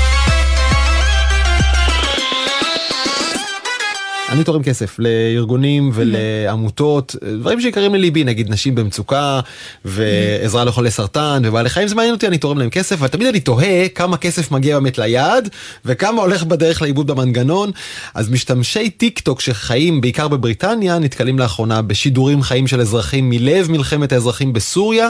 [4.33, 9.41] אני תורם כסף לארגונים ולעמותות, דברים שיקרים לליבי, נגיד נשים במצוקה,
[9.85, 13.41] ועזרה לחולי סרטן ובעלי חיים, זה מעניין אותי, אני תורם להם כסף, אבל תמיד אני
[13.41, 15.49] תוהה כמה כסף מגיע באמת ליעד,
[15.85, 17.71] וכמה הולך בדרך לאיבוד במנגנון.
[18.15, 24.13] אז משתמשי טיק טוק שחיים בעיקר בבריטניה, נתקלים לאחרונה בשידורים חיים של אזרחים מלב מלחמת
[24.13, 25.09] האזרחים בסוריה.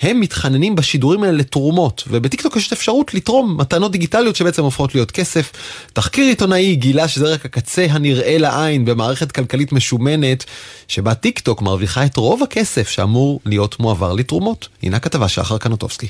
[0.00, 5.10] הם מתחננים בשידורים האלה לתרומות, ובטיקטוק יש את אפשרות לתרום מתנות דיגיטליות שבעצם הופכות להיות
[5.10, 5.52] כסף.
[5.92, 10.44] תחקיר עיתונאי גילה שזה רק הקצה הנראה לעין במערכת כלכלית משומנת,
[10.88, 14.68] שבה טיקטוק מרוויחה את רוב הכסף שאמור להיות מועבר לתרומות.
[14.82, 16.08] הנה הכתבה של שחר קנוטובסקי.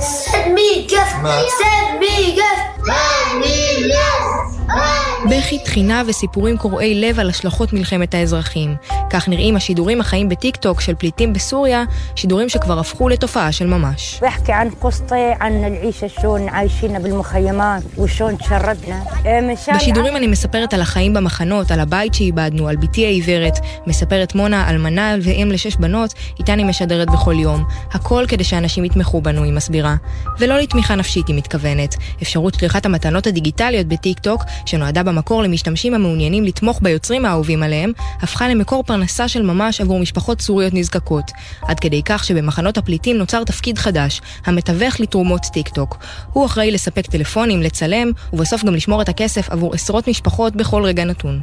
[0.00, 1.14] Send me gift!
[1.60, 2.62] Send me gift!
[2.86, 3.69] Send me gift!
[5.28, 8.74] בכי, תחינה וסיפורים קורעי לב על השלכות מלחמת האזרחים.
[9.10, 11.84] כך נראים השידורים החיים בטיק טוק של פליטים בסוריה,
[12.16, 14.20] שידורים שכבר הפכו לתופעה של ממש.
[19.76, 25.14] בשידורים אני מספרת על החיים במחנות, על הבית שאיבדנו, על בתי העיוורת, מספרת מונה, אלמנה
[25.22, 27.64] ואם לשש בנות, איתה אני משדרת בכל יום.
[27.92, 29.96] הכל כדי שאנשים יתמכו בנו, היא מסבירה.
[30.38, 31.94] ולא לתמיכה נפשית, היא מתכוונת.
[32.22, 37.92] אפשרות שליחת המתנות הדיגיטליות בטיק טוק, שנועדה במקור למשתמשים המעוניינים לתמוך ביוצרים האהובים עליהם,
[38.22, 41.30] הפכה למקור פרנסה של ממש עבור משפחות סוריות נזקקות.
[41.62, 45.98] עד כדי כך שבמחנות הפליטים נוצר תפקיד חדש, המתווך לתרומות טיק טוק.
[46.32, 51.04] הוא אחראי לספק טלפונים, לצלם, ובסוף גם לשמור את הכסף עבור עשרות משפחות בכל רגע
[51.04, 51.40] נתון.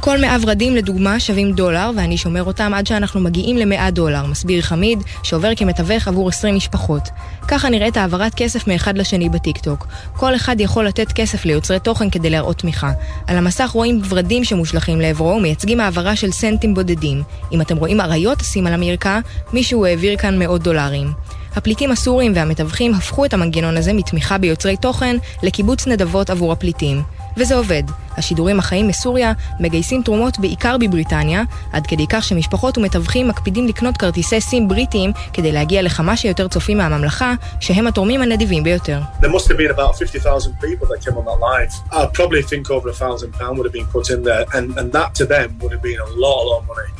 [0.00, 4.62] כל מאה ורדים לדוגמה שווים דולר, ואני שומר אותם עד שאנחנו מגיעים למאה דולר, מסביר
[4.62, 7.08] חמיד, שעובר כמתווך עבור עשרים משפחות.
[7.48, 9.86] ככה נראית העברת כסף מאחד לשני בטיקטוק.
[10.16, 12.92] כל אחד יכול לתת כסף ליוצרי תוכן כדי להראות תמיכה.
[13.26, 17.22] על המסך רואים ורדים שמושלכים לעברו ומייצגים העברה של סנטים בודדים.
[17.52, 19.18] אם אתם רואים אריות טסים על המרקע,
[19.52, 21.12] מישהו העביר כאן מאות דולרים.
[21.56, 27.02] הפליטים הסורים והמתווכים הפכו את המנגנון הזה מתמיכה ביוצרי תוכן לקיבוץ נדבות עבור הפליטים.
[27.36, 27.82] וזה עובד.
[28.16, 34.40] השידורים החיים מסוריה מגייסים תרומות בעיקר בבריטניה, עד כדי כך שמשפחות ומתווכים מקפידים לקנות כרטיסי
[34.40, 39.00] סים בריטיים כדי להגיע לכמה שיותר צופים מהממלכה, שהם התורמים הנדיבים ביותר.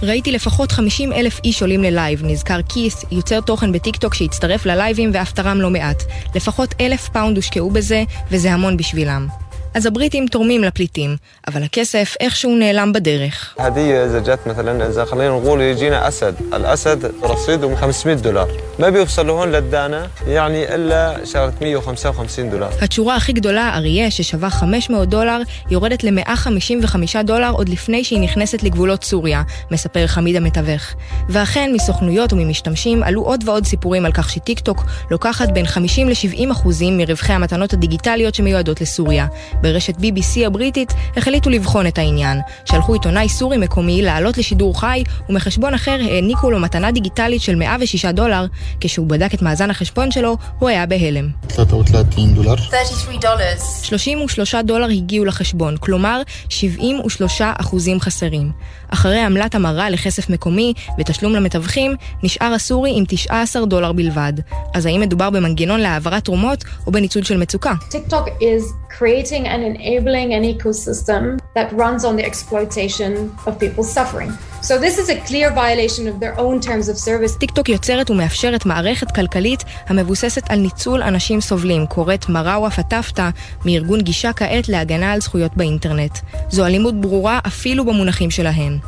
[0.02, 5.32] ראיתי לפחות 50 אלף איש עולים ללייב, נזכר קית', יוצר תוכן בטיקטוק שהצטרף ללייבים ואף
[5.32, 6.02] תרם לא מעט.
[6.34, 9.45] לפחות אלף פאונד הושקעו בזה, וזה המון בשבילם.
[9.75, 11.15] אז הבריטים תורמים לפליטים,
[11.47, 13.55] אבל הכסף איכשהו נעלם בדרך.
[13.59, 18.47] هدية إذا جت مثلا إذا خلينا نقول يجينا أسد، الأسد رصيده 500 دولار،
[18.79, 22.71] ما بيوصل لهون للدانا يعني إلا شغلة 155 دولار.
[22.81, 29.03] התשורה הכי גדולה, אריה, ששווה 500 דולר, יורדת ל-155 דולר עוד לפני שהיא נכנסת לגבולות
[29.03, 30.93] סוריה, מספר חמיד המתווך.
[31.29, 36.51] ואכן, מסוכנויות וממשתמשים עלו עוד ועוד סיפורים על כך שטיק טוק לוקחת בין 50 ל-70
[36.51, 39.27] אחוזים מרווחי המתנות הדיגיטליות שמיועדות לסוריה.
[39.66, 42.40] ברשת BBC הבריטית החליטו לבחון את העניין.
[42.64, 48.04] שלחו עיתונאי סורי מקומי לעלות לשידור חי, ומחשבון אחר העניקו לו מתנה דיגיטלית של 106
[48.04, 48.46] דולר.
[48.80, 51.28] כשהוא בדק את מאזן החשבון שלו, הוא היה בהלם.
[51.54, 53.54] 33 דולר.
[53.82, 58.50] 33 דולר הגיעו לחשבון, כלומר 73 אחוזים חסרים.
[58.88, 64.32] אחרי עמלת המרה לכסף מקומי ותשלום למתווכים, נשאר הסורי עם 19 דולר בלבד.
[64.74, 67.72] אז האם מדובר במנגנון להעברת תרומות או בניצול של מצוקה?
[67.90, 68.62] TikTok is
[68.98, 71.22] creating and enabling an ecosystem
[71.56, 73.12] that runs on the exploitation
[73.46, 74.30] of people's suffering.
[74.68, 77.38] So this is a clear violation of their own terms of service.
[77.38, 83.30] טיק טוק יוצרת ומאפשרת מערכת כלכלית המבוססת על ניצול אנשים סובלים, קוראת מראווה פטפטה
[83.64, 86.18] מארגון גישה כעת להגנה על זכויות באינטרנט.
[86.50, 88.78] זו אלימות ברורה אפילו במונחים שלהן.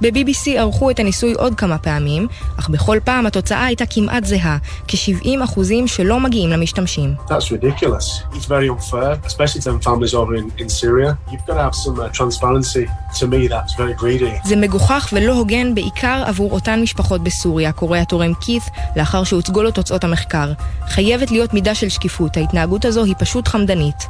[0.00, 2.26] ב-BBC ערכו את הניסוי עוד כמה פעמים,
[2.58, 4.58] אך בכל פעם התוצאה הייתה כמעט זהה,
[4.88, 7.14] כ-70 אחוזים שלא מגיעים למשתמשים.
[7.26, 8.34] That's ridiculous.
[8.34, 11.18] It's very unfair, especially to them families over in, in Syria.
[11.30, 12.84] You've got to have some uh, transparency.
[13.20, 14.32] To me, that's very greedy.
[14.44, 18.62] זה מגוחך ולא הוגן בעיקר עבור אותן משפחות בסוריה, קורא התורם כית,
[18.96, 20.52] לאחר שהוצגו לו תוצאות המחקר.
[20.88, 24.06] חייבת להיות מידה של שקיפות, ההתנהגות הזו היא פשוט חמדנית.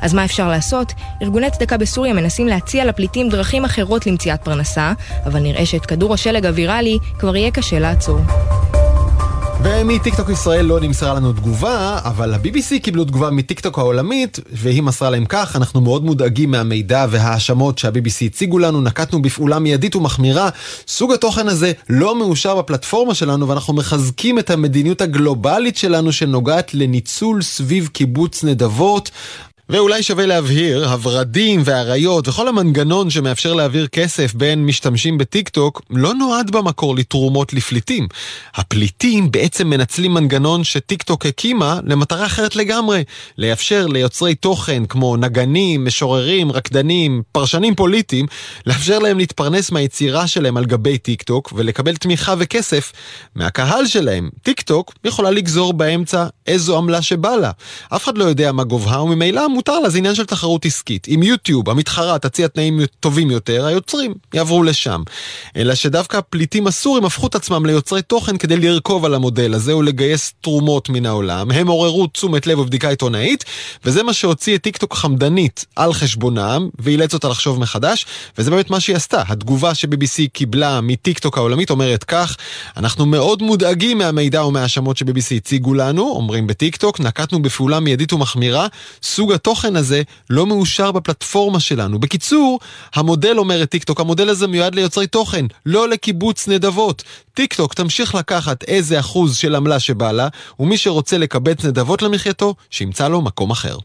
[0.00, 0.92] אז מה אפשר לעשות?
[1.22, 4.92] ארגוני צדקה בסוריה מנסים להציע לפליטים דרכים אחרות למציאת פרנסה,
[5.26, 8.20] אבל נראה שאת כדור השלג הוויראלי כבר יהיה קשה לעצור.
[9.64, 15.24] ומטיקטוק ישראל לא נמסרה לנו תגובה, אבל ה-BBC קיבלו תגובה מטיקטוק העולמית, והיא מסרה להם
[15.28, 20.48] כך, אנחנו מאוד מודאגים מהמידע וההאשמות שה-BBC הציגו לנו, נקטנו בפעולה מיידית ומחמירה.
[20.88, 27.42] סוג התוכן הזה לא מאושר בפלטפורמה שלנו, ואנחנו מחזקים את המדיניות הגלובלית שלנו שנוגעת לניצול
[27.42, 29.10] סביב קיבוץ נדבות.
[29.72, 36.14] ואולי שווה להבהיר, הורדים והאריות וכל המנגנון שמאפשר להעביר כסף בין משתמשים בטיק טוק לא
[36.14, 38.08] נועד במקור לתרומות לפליטים.
[38.54, 43.04] הפליטים בעצם מנצלים מנגנון שטיק טוק הקימה למטרה אחרת לגמרי,
[43.38, 48.26] לאפשר ליוצרי תוכן כמו נגנים, משוררים, רקדנים, פרשנים פוליטיים,
[48.66, 52.92] לאפשר להם להתפרנס מהיצירה שלהם על גבי טיקטוק ולקבל תמיכה וכסף
[53.34, 54.30] מהקהל שלהם.
[54.42, 57.50] טיקטוק יכולה לגזור באמצע איזו עמלה שבא לה.
[57.88, 61.06] אף אחד לא יודע מה גובהה וממילא מותר לה, זה עניין של תחרות עסקית.
[61.14, 65.02] אם יוטיוב, המתחרה, תציע תנאים טובים יותר, היוצרים יעברו לשם.
[65.56, 70.32] אלא שדווקא הפליטים הסורים הפכו את עצמם ליוצרי תוכן כדי לרכוב על המודל הזה ולגייס
[70.40, 71.50] תרומות מן העולם.
[71.50, 73.44] הם עוררו תשומת לב ובדיקה עיתונאית,
[73.84, 78.06] וזה מה שהוציא את טיקטוק חמדנית על חשבונם, ואילץ אותה לחשוב מחדש,
[78.38, 79.22] וזה באמת מה שהיא עשתה.
[79.28, 82.36] התגובה ש-BBC קיבלה מטיקטוק העולמית אומרת כך,
[82.76, 88.66] אנחנו מאוד מודאגים מהמידע ומההאשמות ש-BBC הציגו לנו, אומרים בטיקטוק, נקטנו בפעולה מיידית ומחמירה,
[89.02, 91.98] סוג התוכן הזה לא מאושר בפלטפורמה שלנו.
[91.98, 92.60] בקיצור,
[92.94, 97.02] המודל, אומרת טיקטוק, המודל הזה מיועד ליוצרי תוכן, לא לקיבוץ נדבות.
[97.34, 100.28] טיקטוק תמשיך לקחת איזה אחוז של עמלה שבא לה,
[100.60, 103.76] ומי שרוצה לקבץ נדבות למחייתו, שימצא לו מקום אחר.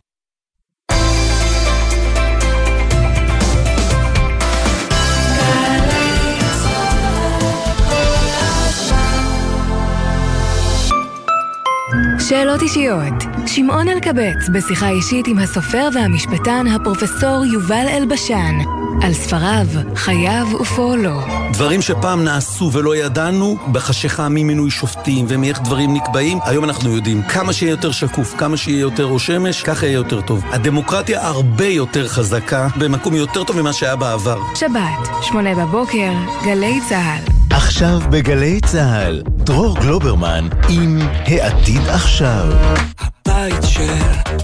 [12.29, 13.23] שאלות אישיות.
[13.45, 18.55] שמעון אלקבץ בשיחה אישית עם הסופר והמשפטן הפרופסור יובל אלבשן
[19.01, 21.19] על ספריו, חייו ופועלו.
[21.53, 27.21] דברים שפעם נעשו ולא ידענו, בחשיכה ממינוי שופטים ומאיך דברים נקבעים, היום אנחנו יודעים.
[27.23, 30.43] כמה שיהיה יותר שקוף, כמה שיהיה יותר ראש שמש, ככה יהיה יותר טוב.
[30.45, 34.39] הדמוקרטיה הרבה יותר חזקה, במקום יותר טוב ממה שהיה בעבר.
[34.55, 36.11] שבת, שמונה בבוקר,
[36.43, 37.35] גלי צה"ל.
[37.55, 42.14] עכשיו בגלי צה"ל, דרור גלוברמן עם העתיד עכשיו.
[42.21, 43.93] הבית של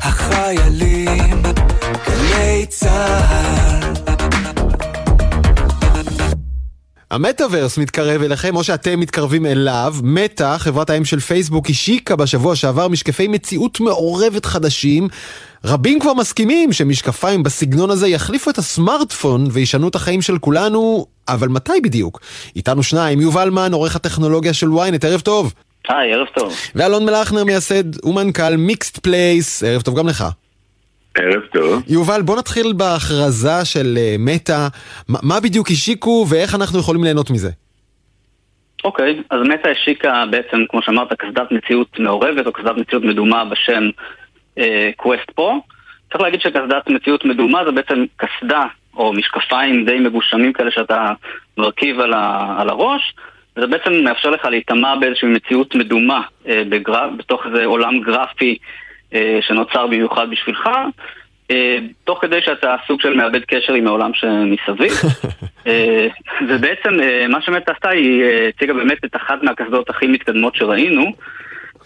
[0.02, 1.42] החיילים,
[2.08, 3.94] גלי צה"ל.
[7.12, 9.96] המטאוורס מתקרב אליכם, או שאתם מתקרבים אליו.
[10.04, 15.08] מטא, חברת האם של פייסבוק, השיקה בשבוע שעבר משקפי מציאות מעורבת חדשים.
[15.66, 21.48] רבים כבר מסכימים שמשקפיים בסגנון הזה יחליפו את הסמארטפון וישנו את החיים של כולנו, אבל
[21.48, 22.20] מתי בדיוק?
[22.56, 25.54] איתנו שניים, יובל מן, עורך הטכנולוגיה של ynet, ערב טוב.
[25.90, 26.54] היי, ערב טוב.
[26.76, 30.24] ואלון מלאכנר, מייסד ומנכ"ל Mixed Place, ערב טוב גם לך.
[31.16, 31.84] ערב טוב.
[31.88, 34.68] יובל, בוא נתחיל בהכרזה של uh, מטא.
[35.08, 37.50] מה בדיוק השיקו ואיך אנחנו יכולים ליהנות מזה?
[38.84, 43.46] אוקיי, okay, אז מטא השיקה בעצם, כמו שאמרת, קסדת מציאות מעורבת או קסדת מציאות מדומה
[43.46, 43.84] בשם
[44.98, 45.62] קווסט uh, פרו.
[46.12, 48.64] צריך להגיד שקסדת מציאות מדומה זה בעצם קסדה
[48.98, 51.12] או משקפיים די מגושמים כאלה שאתה
[51.58, 53.14] מרכיב על, ה, על הראש,
[53.62, 57.10] וזה בעצם מאפשר לך להיטמע באיזושהי מציאות מדומה אה, בגר...
[57.18, 58.58] בתוך איזה עולם גרפי
[59.14, 60.70] אה, שנוצר במיוחד בשבילך,
[61.52, 64.92] אה, תוך כדי שאתה סוג של מאבד קשר עם העולם שמסביב.
[65.68, 66.08] אה,
[66.48, 71.12] ובעצם אה, מה שבאמת עשתה, היא הציגה באמת את אחת מהקסדות הכי מתקדמות שראינו.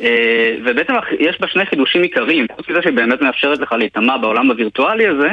[0.01, 4.51] אה, ובעצם יש בה שני חידושים עיקריים, חוץ מזה שהיא באמת מאפשרת לך להיטמע בעולם
[4.51, 5.29] הווירטואלי הזה,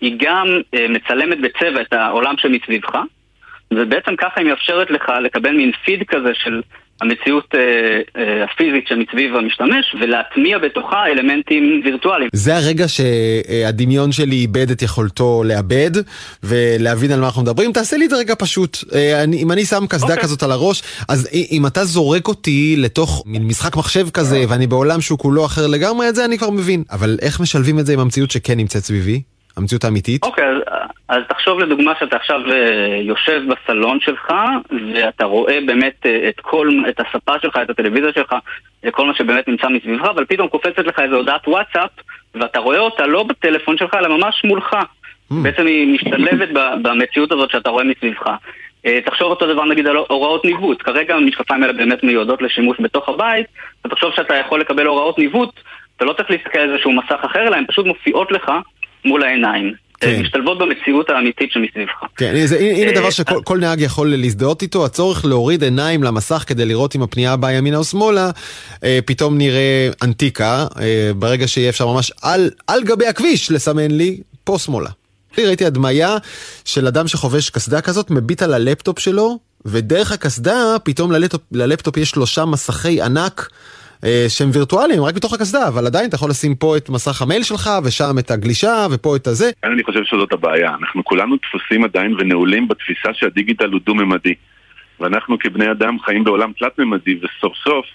[0.00, 2.98] היא גם אה, מצלמת בצבע את העולם שמסביבך,
[3.76, 6.60] ובעצם ככה היא מאפשרת לך לקבל מין פיד כזה של
[7.00, 7.60] המציאות אה,
[8.16, 12.28] אה, הפיזית שמסביב המשתמש, ולהטמיע בתוכה אלמנטים וירטואליים.
[12.32, 15.90] זה הרגע שהדמיון שלי איבד את יכולתו לאבד,
[16.42, 17.72] ולהבין על מה אנחנו מדברים.
[17.72, 18.78] תעשה לי את זה רגע פשוט.
[18.94, 20.20] אה, אני, אם אני שם קסדה okay.
[20.20, 25.00] כזאת על הראש, אז אם אתה זורק אותי לתוך מין משחק מחשב כזה, ואני בעולם
[25.00, 26.82] שהוא כולו אחר לגמרי, את זה אני כבר מבין.
[26.90, 29.33] אבל איך משלבים את זה עם המציאות שכן נמצאת סביבי?
[29.56, 30.22] המציאות האמיתית?
[30.22, 30.58] אוקיי, okay, אז,
[31.08, 32.52] אז תחשוב לדוגמה שאתה עכשיו uh,
[33.02, 34.32] יושב בסלון שלך
[34.94, 38.34] ואתה רואה באמת uh, את כל, את הספה שלך, את הטלוויזיה שלך,
[38.88, 41.90] את כל מה שבאמת נמצא מסביבך, אבל פתאום קופצת לך איזו הודעת וואטסאפ
[42.34, 44.72] ואתה רואה אותה לא בטלפון שלך אלא ממש מולך.
[44.72, 45.34] Mm.
[45.42, 46.48] בעצם היא משתלבת
[46.82, 48.26] במציאות הזאת שאתה רואה מסביבך.
[48.26, 53.08] Uh, תחשוב אותו דבר נגיד על הוראות ניווט, כרגע המשקפיים האלה באמת מיועדות לשימוש בתוך
[53.08, 53.46] הבית,
[53.84, 55.50] ותחשוב שאתה יכול לקבל הוראות ניווט,
[55.96, 58.52] אתה לא צריך להסתכל על איזשהו מסך אחר, אלא הן פשוט מופיעות לך
[59.04, 59.74] מול העיניים.
[60.00, 60.20] כן.
[60.20, 62.02] משתלבות במציאות האמיתית שמסביבך.
[62.16, 66.96] כן, זה, הנה דבר שכל נהג יכול להזדהות איתו, הצורך להוריד עיניים למסך כדי לראות
[66.96, 68.30] אם הפנייה הבאה ימינה או שמאלה,
[68.84, 74.20] אה, פתאום נראה אנטיקה, אה, ברגע שיהיה אפשר ממש על, על גבי הכביש לסמן לי,
[74.44, 74.90] פה שמאלה.
[75.38, 76.16] ראיתי הדמיה
[76.64, 82.10] של אדם שחובש קסדה כזאת, מביט על הלפטופ שלו, ודרך הקסדה פתאום ללפטופ, ללפטופ יש
[82.10, 83.50] שלושה מסכי ענק.
[84.04, 87.42] אה, שהם וירטואליים רק בתוך הקסדה, אבל עדיין אתה יכול לשים פה את מסך המייל
[87.42, 89.50] שלך, ושם את הגלישה, ופה את הזה.
[89.64, 90.70] אני חושב שזאת הבעיה.
[90.80, 94.34] אנחנו כולנו תפוסים עדיין ונעולים בתפיסה שהדיגיטל הוא דו-ממדי.
[95.00, 97.86] ואנחנו כבני אדם חיים בעולם תלת-ממדי, וסוף סוף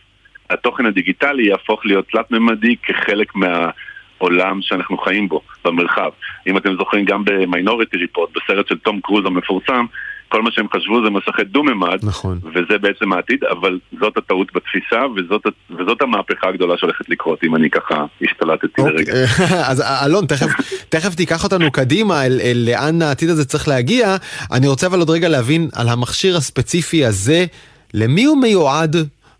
[0.49, 6.09] התוכן הדיגיטלי יהפוך להיות תלת-ממדי כחלק מהעולם שאנחנו חיים בו, במרחב.
[6.47, 9.85] אם אתם זוכרים גם ב-Minority Report, בסרט של תום קרוז המפורסם,
[10.29, 12.39] כל מה שהם חשבו זה מסכי דו-ממד, נכון.
[12.43, 17.69] וזה בעצם העתיד, אבל זאת הטעות בתפיסה, וזאת, וזאת המהפכה הגדולה שהולכת לקרות, אם אני
[17.69, 18.93] ככה השתלטתי אוקיי.
[18.93, 19.13] לרגע.
[19.71, 20.49] אז אלון, תכף,
[20.89, 24.15] תכף תיקח אותנו קדימה, אל, אל לאן העתיד הזה צריך להגיע.
[24.51, 27.45] אני רוצה אבל עוד רגע להבין על המכשיר הספציפי הזה,
[27.93, 28.95] למי הוא מיועד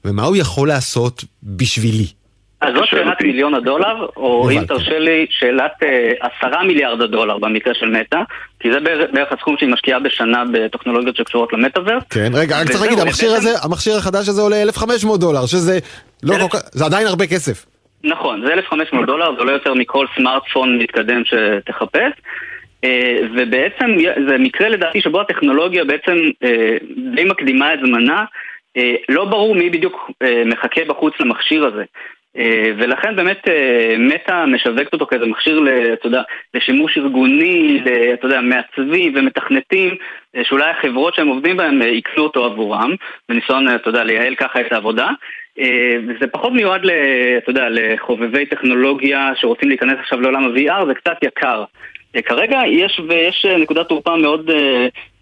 [0.05, 2.18] ומה הוא יכול לעשות בשבילי.
[2.61, 7.73] אז זאת שאלת מיליון הדולר, או אם תרשה לי, שאלת אה, עשרה מיליארד הדולר במקרה
[7.73, 8.19] של מטא,
[8.59, 8.79] כי זה
[9.13, 12.03] בערך הסכום שהיא משקיעה בשנה בטכנולוגיות שקשורות למטאוורס.
[12.09, 15.79] כן, רגע, רק צריך להגיד, המכשיר הזה, המכשיר החדש הזה עולה 1,500 דולר, שזה
[16.23, 17.65] לא כל כך, זה עדיין הרבה כסף.
[18.03, 22.11] נכון, זה 1,500 דולר, זה עולה יותר מכל סמארטפון מתקדם שתחפש.
[22.83, 23.95] אה, ובעצם
[24.27, 26.77] זה מקרה לדעתי שבו הטכנולוגיה בעצם אה,
[27.15, 28.23] די מקדימה את זמנה.
[29.09, 30.11] לא ברור מי בדיוק
[30.45, 31.83] מחכה בחוץ למכשיר הזה.
[32.39, 36.07] אה, ולכן באמת אה, מטא משווקת אותו כאיזה מכשיר, אתה
[36.53, 37.81] לשימוש ארגוני,
[38.13, 39.95] אתה יודע, מעצבים ומתכנתים,
[40.35, 42.95] אה, שאולי החברות שהם עובדים בהן יקנו אותו עבורם,
[43.29, 45.07] בניסיון, אתה יודע, לייעל ככה את העבודה.
[46.07, 46.81] וזה פחות מיועד,
[47.37, 51.63] אתה יודע, לחובבי טכנולוגיה שרוצים להיכנס עכשיו לעולם ה-VR, זה קצת יקר.
[52.25, 54.49] כרגע יש, ויש נקודת תורפה מאוד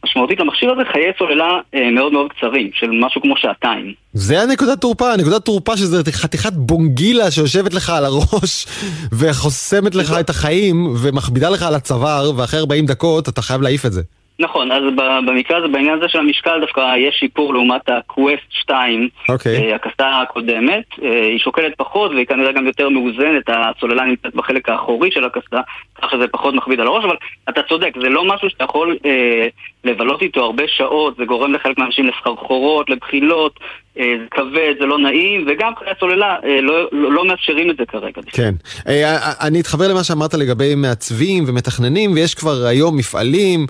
[0.06, 3.94] משמעותית למכשיר הזה, חיי סוללה אה, מאוד מאוד קצרים, של משהו כמו שעתיים.
[4.14, 8.66] זה הנקודת תורפה, הנקודת תורפה שזה חתיכת בונגילה שיושבת לך על הראש
[9.20, 13.94] וחוסמת לך את החיים ומכבידה לך על הצוואר, ואחרי 40 דקות אתה חייב להעיף את
[13.94, 14.02] זה.
[14.40, 14.84] נכון, אז
[15.26, 19.32] במקרה הזה, בעניין הזה של המשקל דווקא יש שיפור לעומת ה-Quest 2, okay.
[19.32, 19.58] אוקיי.
[19.58, 20.86] אה, הקסדה הקודמת.
[21.04, 25.62] אה, היא שוקלת פחות והיא כנראה גם יותר מאוזנת, הסוללה נמצאת בחלק האחורי של הקסדה,
[26.02, 27.16] כך שזה פחות מכביד על הראש, אבל
[27.50, 29.48] אתה צודק, זה לא משהו שאתה יכול אה,
[29.88, 33.60] לבלות איתו הרבה שעות, זה גורם לחלק מהאנשים לסחרחורות, לבחילות,
[34.00, 37.76] אה, זה כבד, זה לא נעים, וגם חיי הסוללה אה, לא, לא, לא מאפשרים את
[37.78, 38.22] זה כרגע.
[38.32, 38.56] כן.
[38.88, 43.66] אה, אני אתחבר למה שאמרת לגבי מעצבים ומתכננים, ויש כבר היום מפעלים,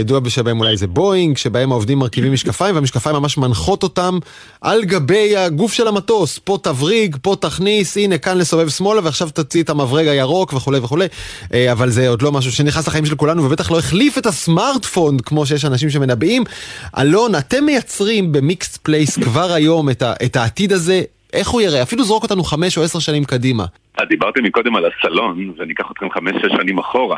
[0.00, 4.18] ידוע שבהם אולי זה בואינג, שבהם העובדים מרכיבים משקפיים, והמשקפיים ממש מנחות אותם
[4.60, 6.38] על גבי הגוף של המטוס.
[6.38, 11.06] פה תבריג, פה תכניס, הנה כאן לסובב שמאלה, ועכשיו תוציא את המברג הירוק וכולי וכולי.
[11.72, 15.46] אבל זה עוד לא משהו שנכנס לחיים של כולנו, ובטח לא החליף את הסמארטפון, כמו
[15.56, 16.42] שיש אנשים שמנבאים.
[17.00, 21.00] אלון, אתם מייצרים ב Mixed Place כבר היום את, ה, את העתיד הזה,
[21.32, 21.82] איך הוא יראה?
[21.82, 23.64] אפילו זרוק אותנו חמש או עשר שנים קדימה.
[24.08, 27.16] דיברתם מקודם על הסלון, ואני אקח אתכם חמש-שש שנים אחורה.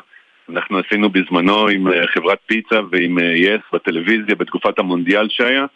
[0.52, 5.66] אנחנו עשינו בזמנו עם אה, חברת פיצה ועם יס אה, בטלוויזיה בתקופת המונדיאל שהיה,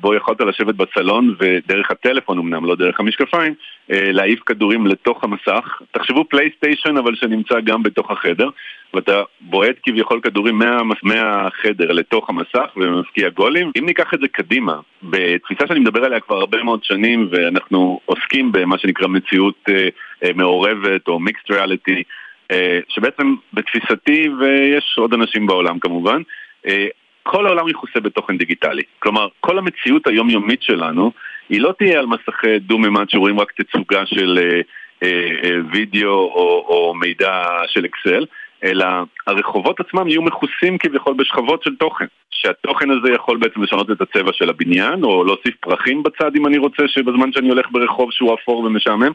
[0.00, 3.54] בו יכולת לשבת בסלון ודרך הטלפון אמנם, לא דרך המשקפיים,
[3.92, 5.80] אה, להעיף כדורים לתוך המסך.
[5.90, 8.48] תחשבו פלייסטיישן אבל שנמצא גם בתוך החדר,
[8.94, 13.70] ואתה בועט כביכול כדורים מה, מהחדר לתוך המסך ומפקיע גולים.
[13.78, 18.52] אם ניקח את זה קדימה, בתפיסה שאני מדבר עליה כבר הרבה מאוד שנים ואנחנו עוסקים
[18.52, 19.88] במה שנקרא מציאות אה,
[20.24, 22.02] אה, מעורבת או מיקסט ריאליטי,
[22.50, 26.22] אה, שבעצם בתפיסתי, ויש עוד אנשים בעולם כמובן,
[26.66, 26.86] אה,
[27.30, 28.82] כל העולם יכוסה בתוכן דיגיטלי.
[28.98, 31.12] כלומר, כל המציאות היומיומית שלנו,
[31.48, 34.60] היא לא תהיה על מסכי דו-ממד שרואים רק תצוגה של אה,
[35.02, 38.24] אה, אה, וידאו או, או מידע של אקסל,
[38.64, 38.86] אלא
[39.26, 42.04] הרחובות עצמם יהיו מכוסים כביכול בשכבות של תוכן.
[42.30, 46.58] שהתוכן הזה יכול בעצם לשנות את הצבע של הבניין, או להוסיף פרחים בצד אם אני
[46.58, 49.12] רוצה, שבזמן שאני הולך ברחוב שהוא אפור ומשעמם,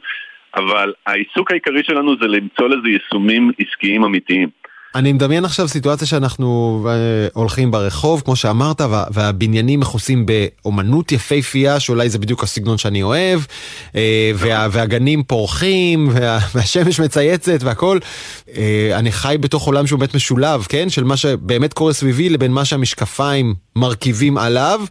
[0.56, 4.50] אבל העיסוק העיקרי שלנו זה למצוא לזה יישומים עסקיים אמיתיים.
[4.96, 11.80] אני מדמיין עכשיו סיטואציה שאנחנו אה, הולכים ברחוב, כמו שאמרת, וה, והבניינים מכוסים באומנות יפהפייה,
[11.80, 13.40] שאולי זה בדיוק הסגנון שאני אוהב,
[13.96, 17.98] אה, וה, והגנים פורחים, וה, והשמש מצייצת והכל.
[18.58, 20.90] אה, אני חי בתוך עולם שהוא באמת משולב, כן?
[20.90, 24.82] של מה שבאמת קורה סביבי לבין מה שהמשקפיים מרכיבים עליו,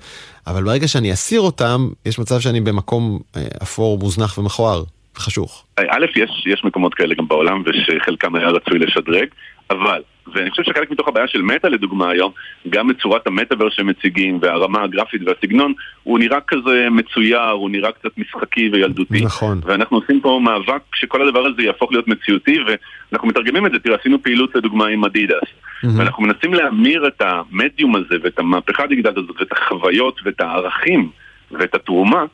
[0.47, 3.19] אבל ברגע שאני אסיר אותם, יש מצב שאני במקום
[3.63, 4.85] אפור, מוזנח ומכוער.
[5.17, 5.65] חשוך.
[5.79, 9.27] א', יש, יש מקומות כאלה גם בעולם ושחלקם היה רצוי לשדרג,
[9.73, 10.03] אבל,
[10.35, 12.33] ואני חושב שחלק מתוך הבעיה של מטא לדוגמה היום,
[12.69, 18.71] גם מצורת המטאבר שמציגים והרמה הגרפית והסגנון, הוא נראה כזה מצויר, הוא נראה קצת משחקי
[18.73, 19.25] וילדותי.
[19.25, 19.61] נכון.
[19.65, 23.97] ואנחנו עושים פה מאבק שכל הדבר הזה יהפוך להיות מציאותי, ואנחנו מתרגמים את זה, תראה,
[24.01, 25.35] עשינו פעילות לדוגמה עם אדידס.
[25.35, 25.87] Mm-hmm.
[25.99, 31.11] ואנחנו מנסים להמיר את המדיום הזה ואת המהפכה הדיגיטלית הזאת ואת החוויות ואת הערכים
[31.51, 32.25] ואת התרומה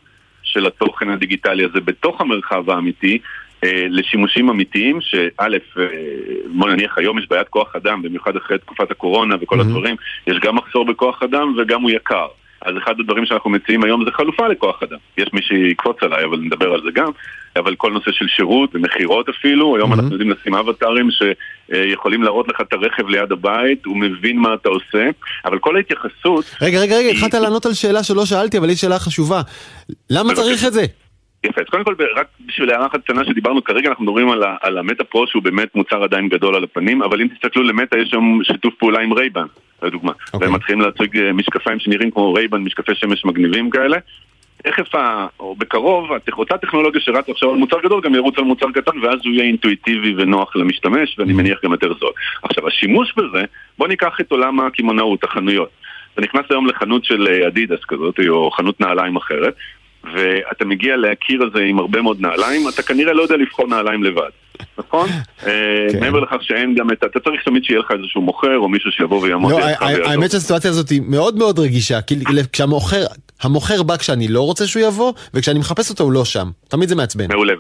[0.43, 3.19] של התוכן הדיגיטלי הזה בתוך המרחב האמיתי
[3.65, 5.87] לשימושים אמיתיים, שא', אה,
[6.47, 9.63] בוא נניח היום יש בעיית כוח אדם, במיוחד אחרי תקופת הקורונה וכל mm-hmm.
[9.63, 9.97] הדברים,
[10.27, 12.27] יש גם מחסור בכוח אדם וגם הוא יקר.
[12.63, 14.99] אז אחד הדברים שאנחנו מציעים היום זה חלופה לכוח אדם.
[15.19, 17.11] יש מי שיקפוץ עליי, אבל נדבר על זה גם.
[17.57, 19.95] אבל כל נושא של שירות ומכירות אפילו, היום mm-hmm.
[19.95, 24.69] אנחנו יודעים לשים אבטארים שיכולים להראות לך את הרכב ליד הבית, הוא מבין מה אתה
[24.69, 25.09] עושה,
[25.45, 26.45] אבל כל ההתייחסות...
[26.63, 29.43] רגע, רגע, רגע, התחלת לענות על שאלה שלא שאלתי, אבל היא שאלה חשובה.
[30.11, 30.85] למה צריך את זה?
[31.45, 34.79] יפה, אז קודם כל, רק בשביל הערה אחת קטנה שדיברנו, כרגע אנחנו מדברים על, על
[34.79, 38.39] המטה פרו שהוא באמת מוצר עדיין גדול על הפנים, אבל אם תסתכלו למטה יש שם
[38.43, 39.47] שיתוף פעולה עם רייבן,
[39.83, 40.13] לדוגמה.
[40.13, 40.31] Okay.
[40.35, 40.49] אוקיי.
[40.49, 43.99] והם מתחילים להציג אה, משקפיים שנראים כמו רייבן, משקפי שמש מגניבים כאלה.
[44.63, 44.95] תכף,
[45.41, 49.19] או בקרוב, אותה טכנולוגיה שרצה עכשיו על מוצר גדול גם ירוץ על מוצר קטן ואז
[49.25, 51.37] הוא יהיה אינטואיטיבי ונוח למשתמש ואני mm-hmm.
[51.37, 52.13] מניח גם יותר זול.
[52.43, 53.45] עכשיו, השימוש בזה,
[53.79, 55.71] בוא ניקח את עולם הקמעונאות, החנויות.
[56.15, 59.55] אתה נכנס היום לחנות של אה, אדידס כזאת, או חנות נעליים אחרת,
[60.15, 64.31] ואתה מגיע לקיר הזה עם הרבה מאוד נעליים, אתה כנראה לא יודע לבחור נעליים לבד,
[64.79, 65.09] נכון?
[65.47, 66.01] אה, כן.
[66.01, 69.23] מעבר לכך שאין גם את, אתה צריך תמיד שיהיה לך איזשהו מוכר או מישהו שיבוא
[69.23, 72.15] ויעמוד לא, האמת שהסיטואציה הזאת היא מאוד מאוד רגישה, כי
[72.53, 73.05] כשהמוכר,
[73.43, 76.49] המוכר בא כשאני לא רוצה שהוא יבוא, וכשאני מחפש אותו הוא לא שם.
[76.69, 77.27] תמיד זה מעצבן.
[77.29, 77.55] מעולה,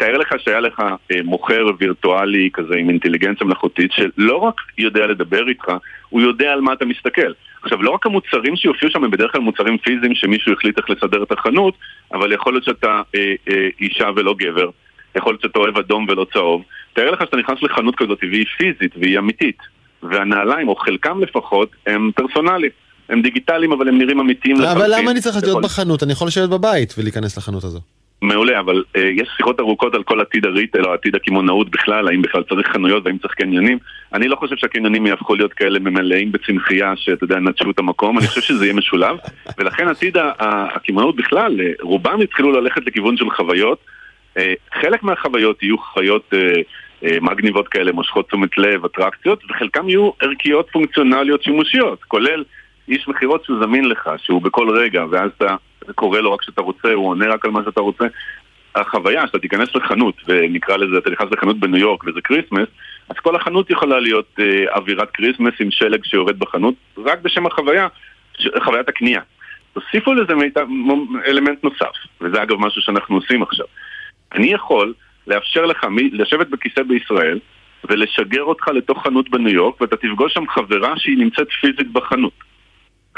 [0.00, 5.48] תאר לך שהיה לך אה, מוכר וירטואלי כזה עם אינטליגנציה מלאכותית שלא רק יודע לדבר
[5.48, 5.64] איתך,
[6.08, 7.32] הוא יודע על מה אתה מסתכל.
[7.62, 11.22] עכשיו, לא רק המוצרים שיופיעו שם הם בדרך כלל מוצרים פיזיים שמישהו החליט איך לסדר
[11.22, 11.74] את החנות,
[12.12, 14.70] אבל יכול להיות שאתה אה, אה, אישה ולא גבר,
[15.16, 16.62] יכול להיות שאתה אוהב אדום ולא צהוב.
[16.92, 19.58] תאר לך שאתה נכנס לחנות כזאת והיא פיזית והיא אמיתית,
[20.02, 22.72] והנעליים, או חלקם לפחות, הם פרסונליים.
[23.08, 24.82] הם דיגיטליים אבל הם נראים אמיתיים לחלוטין.
[24.82, 26.02] אבל למה אני צריך להיות בחנות?
[26.02, 27.80] אני יכול לשבת בבית ולהיכנס לחנות הזו.
[28.22, 32.22] מעולה, אבל uh, יש שיחות ארוכות על כל עתיד הריטל או עתיד הקמעונאות בכלל, האם
[32.22, 33.78] בכלל צריך חנויות והאם צריך קניונים.
[34.12, 38.26] אני לא חושב שהקניונים יהפכו להיות כאלה ממלאים בצמחייה שאתה יודע, נטשו את המקום, אני
[38.26, 39.16] חושב שזה יהיה משולב,
[39.58, 43.78] ולכן עתיד הקמעונאות בכלל, אה, רובם התחילו ללכת לכיוון של חוויות.
[44.38, 44.42] Uh,
[44.80, 50.66] חלק מהחוויות יהיו חוויות uh, uh, מגניבות כאלה, מושכות תשומת לב, אטרקציות, וחלקם יהיו ערכיות
[50.72, 52.44] פונקציונליות שימושיות, כולל
[52.88, 55.56] איש מכירות שהוא זמין לך, שהוא בכל רגע, ואז אתה
[55.94, 58.04] קורא לו רק כשאתה רוצה, הוא עונה רק על מה שאתה רוצה.
[58.74, 62.68] החוויה שאתה תיכנס לחנות, ונקרא לזה, אתה נכנס לחנות בניו יורק וזה Christmas,
[63.08, 67.88] אז כל החנות יכולה להיות אה, אווירת Christmas עם שלג שיורד בחנות, רק בשביל החוויה,
[68.38, 68.48] ש...
[68.64, 69.20] חוויית הקנייה.
[69.72, 70.66] תוסיפו לזה מיטב,
[71.26, 73.66] אלמנט נוסף, וזה אגב משהו שאנחנו עושים עכשיו.
[74.32, 74.94] אני יכול
[75.26, 75.96] לאפשר לך מ...
[76.12, 77.38] לשבת בכיסא בישראל
[77.84, 82.49] ולשגר אותך לתוך חנות בניו יורק, ואתה תפגוש שם חברה שהיא נמצאת פיזית בחנות.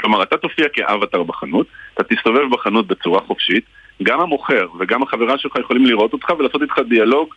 [0.03, 3.65] כלומר, אתה תופיע כאבטר בחנות, אתה תסתובב בחנות בצורה חופשית,
[4.03, 7.33] גם המוכר וגם החברה שלך יכולים לראות אותך ולעשות איתך דיאלוג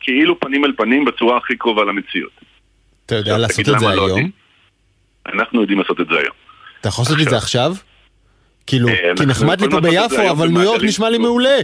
[0.00, 2.30] כאילו פנים אל פנים בצורה הכי קרובה למציאות.
[3.06, 4.30] אתה יודע לעשות את זה לא היום?
[5.34, 6.34] אנחנו יודעים לעשות את זה היום.
[6.80, 7.72] אתה יכול לעשות את זה עכשיו?
[8.66, 11.58] כאילו, אה, כי נחמד לי פה ביפו, אבל ניו יורק נשמע לי מעולה.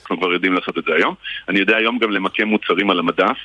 [0.00, 1.14] אנחנו כבר יודעים לעשות את זה היום.
[1.48, 3.36] אני יודע היום גם למקם מוצרים על המדף.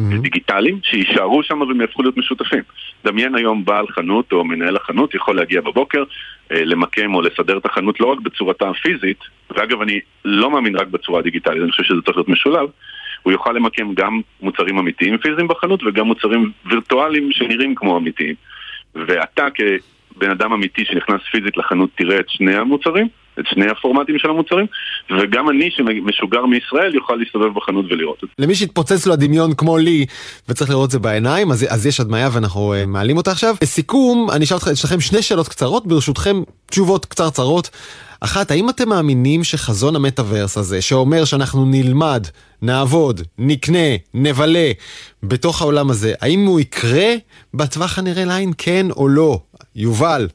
[0.00, 2.62] דיגיטליים שיישארו שם והם יהפכו להיות משותפים.
[3.04, 6.04] דמיין היום בעל חנות או מנהל החנות יכול להגיע בבוקר,
[6.52, 9.18] אה, למקם או לסדר את החנות לא רק בצורתה הפיזית,
[9.50, 12.68] ואגב אני לא מאמין רק בצורה הדיגיטלית, אני חושב שזה צריך להיות משולב,
[13.22, 18.34] הוא יוכל למקם גם מוצרים אמיתיים פיזיים בחנות וגם מוצרים וירטואליים שנראים כמו אמיתיים.
[18.94, 23.08] ואתה כבן אדם אמיתי שנכנס פיזית לחנות תראה את שני המוצרים,
[23.40, 24.66] את שני הפורמטים של המוצרים,
[25.10, 28.44] וגם אני שמשוגר מישראל יוכל להסתובב בחנות ולראות את זה.
[28.44, 30.06] למי שהתפוצץ לו הדמיון כמו לי,
[30.48, 33.54] וצריך לראות את זה בעיניים, אז, אז יש הדמיה ואנחנו uh, מעלים אותה עכשיו.
[33.62, 37.70] לסיכום, אני אשאל אתכם שני שאלות קצרות, ברשותכם תשובות קצרצרות.
[38.20, 42.26] אחת, האם אתם מאמינים שחזון המטאוורס הזה, שאומר שאנחנו נלמד,
[42.62, 44.72] נעבוד, נקנה, נבלה
[45.22, 47.14] בתוך העולם הזה, האם הוא יקרה
[47.54, 49.40] בטווח הנראה לעין, כן או לא?
[49.76, 50.28] יובל.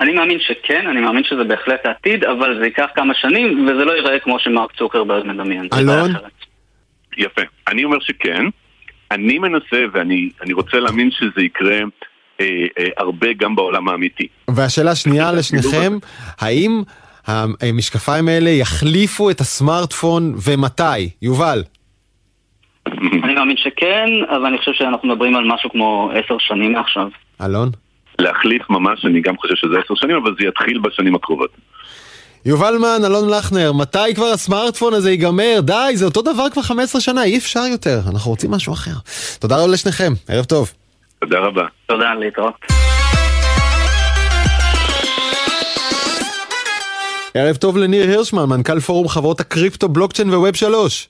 [0.00, 3.92] אני מאמין שכן, אני מאמין שזה בהחלט העתיד, אבל זה ייקח כמה שנים, וזה לא
[3.92, 5.68] ייראה כמו שמרק צוקרברג מדמיין.
[5.78, 6.10] אלון?
[7.18, 7.42] יפה.
[7.68, 8.44] אני אומר שכן.
[9.10, 11.78] אני מנסה, ואני רוצה להאמין שזה יקרה
[12.40, 12.46] אה,
[12.78, 14.26] אה, הרבה גם בעולם האמיתי.
[14.50, 15.92] והשאלה השנייה לשניכם,
[16.40, 16.82] האם
[17.26, 21.10] המשקפיים האלה יחליפו את הסמארטפון ומתי?
[21.22, 21.62] יובל.
[23.24, 27.08] אני מאמין שכן, אבל אני חושב שאנחנו מדברים על משהו כמו עשר שנים מעכשיו.
[27.42, 27.70] אלון?
[28.20, 31.50] להחליף ממש, אני גם חושב שזה עשר שנים, אבל זה יתחיל בשנים הקרובות.
[32.46, 35.60] יובל מן, אלון לכנר, מתי כבר הסמארטפון הזה ייגמר?
[35.62, 38.94] די, זה אותו דבר כבר 15 שנה, אי אפשר יותר, אנחנו רוצים משהו אחר.
[39.38, 40.72] תודה רבה לשניכם, ערב טוב.
[41.20, 41.64] תודה רבה.
[41.86, 42.54] תודה, להתראות.
[47.34, 51.08] ערב טוב לניר הירשמן, מנכ"ל פורום חברות הקריפטו, בלוקצ'יין וווב 3.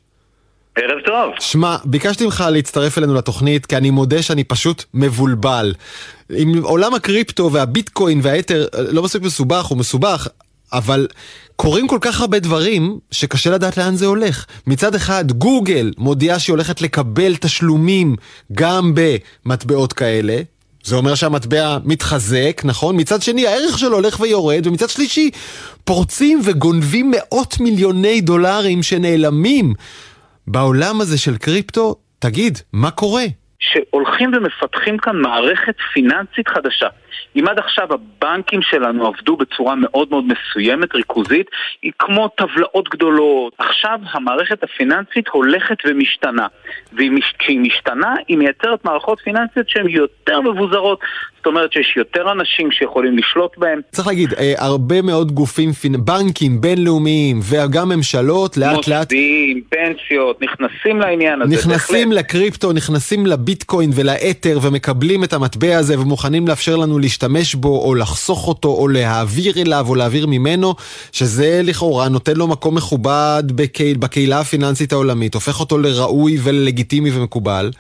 [0.76, 1.32] ערב טוב.
[1.40, 5.74] שמע, ביקשתי ממך להצטרף אלינו לתוכנית, כי אני מודה שאני פשוט מבולבל.
[6.30, 10.28] עם עולם הקריפטו והביטקוין והיתר, לא מספיק מסובך, הוא מסובך,
[10.72, 11.06] אבל
[11.56, 14.46] קורים כל כך הרבה דברים שקשה לדעת לאן זה הולך.
[14.66, 18.16] מצד אחד, גוגל מודיעה שהיא הולכת לקבל תשלומים
[18.52, 20.40] גם במטבעות כאלה.
[20.84, 23.00] זה אומר שהמטבע מתחזק, נכון?
[23.00, 25.30] מצד שני, הערך שלו הולך ויורד, ומצד שלישי,
[25.84, 29.74] פורצים וגונבים מאות מיליוני דולרים שנעלמים
[30.52, 31.96] בעולם הזה של קריפטו.
[32.18, 33.24] תגיד, מה קורה?
[33.58, 36.88] שהולכים ומפתחים כאן מערכת פיננסית חדשה.
[37.36, 41.46] אם עד עכשיו הבנקים שלנו עבדו בצורה מאוד מאוד מסוימת, ריכוזית,
[41.82, 43.52] היא כמו טבלאות גדולות.
[43.58, 46.46] עכשיו המערכת הפיננסית הולכת ומשתנה.
[46.92, 51.00] וכשהיא משתנה, היא מייצרת מערכות פיננסיות שהן יותר מבוזרות.
[51.40, 53.80] זאת אומרת שיש יותר אנשים שיכולים לשלוט בהם.
[53.92, 59.12] צריך להגיד, אה, הרבה מאוד גופים, בנקים בינלאומיים וגם ממשלות, לאט לאט...
[59.12, 61.54] מוסדים, פנסיות, נכנסים לעניין הזה.
[61.54, 62.24] נכנסים בהחלט.
[62.24, 68.48] לקריפטו, נכנסים לביטקוין ולאתר ומקבלים את המטבע הזה ומוכנים לאפשר לנו להשתמש בו או לחסוך
[68.48, 70.74] אותו או להעביר אליו או להעביר ממנו,
[71.12, 77.70] שזה לכאורה נותן לו מקום מכובד בקהיל, בקהילה הפיננסית העולמית, הופך אותו לראוי וללגיטימי ומקובל.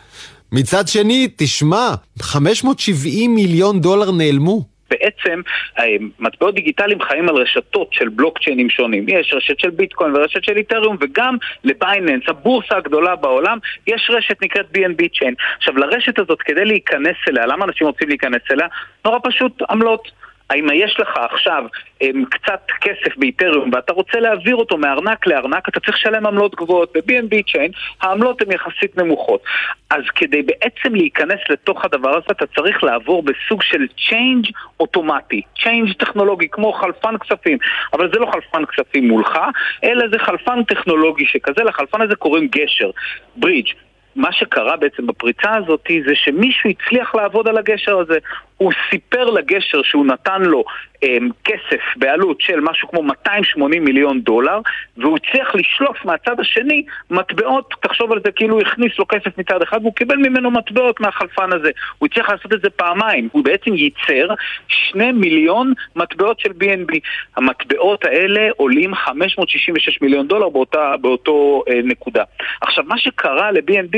[0.52, 4.69] מצד שני, תשמע, 570 מיליון דולר נעלמו.
[4.90, 5.40] בעצם
[5.78, 5.84] אה,
[6.18, 9.04] מטבעות דיגיטליים חיים על רשתות של בלוקצ'יינים שונים.
[9.08, 14.66] יש רשת של ביטקוין ורשת של איתריום וגם לבייננס, הבורסה הגדולה בעולם, יש רשת נקראת
[14.76, 15.34] BNB צ'יין.
[15.58, 18.66] עכשיו לרשת הזאת כדי להיכנס אליה, למה אנשים רוצים להיכנס אליה?
[19.04, 20.10] נורא פשוט עמלות.
[20.50, 21.64] האם יש לך עכשיו
[22.00, 26.92] הם, קצת כסף באיתריום ואתה רוצה להעביר אותו מארנק לארנק, אתה צריך לשלם עמלות גבוהות.
[26.96, 29.42] ב-BNB Chain העמלות הן יחסית נמוכות.
[29.90, 35.94] אז כדי בעצם להיכנס לתוך הדבר הזה, אתה צריך לעבור בסוג של change אוטומטי, change
[35.98, 37.58] טכנולוגי, כמו חלפן כספים.
[37.92, 39.38] אבל זה לא חלפן כספים מולך,
[39.84, 42.90] אלא זה חלפן טכנולוגי שכזה, לחלפן הזה קוראים גשר,
[43.36, 43.72] ברידג'.
[44.16, 48.18] מה שקרה בעצם בפריצה הזאת זה שמישהו הצליח לעבוד על הגשר הזה.
[48.60, 50.64] הוא סיפר לגשר שהוא נתן לו
[51.04, 51.08] um,
[51.44, 54.60] כסף בעלות של משהו כמו 280 מיליון דולר
[54.96, 59.62] והוא הצליח לשלוף מהצד השני מטבעות, תחשוב על זה כאילו הוא הכניס לו כסף מצד
[59.62, 61.70] אחד והוא קיבל ממנו מטבעות מהחלפן הזה.
[61.98, 64.34] הוא הצליח לעשות את זה פעמיים, הוא בעצם ייצר
[64.68, 66.98] 2 מיליון מטבעות של BNB.
[67.36, 72.24] המטבעות האלה עולים 566 מיליון דולר באותה, באותו uh, נקודה.
[72.60, 73.96] עכשיו, מה שקרה ל-BNB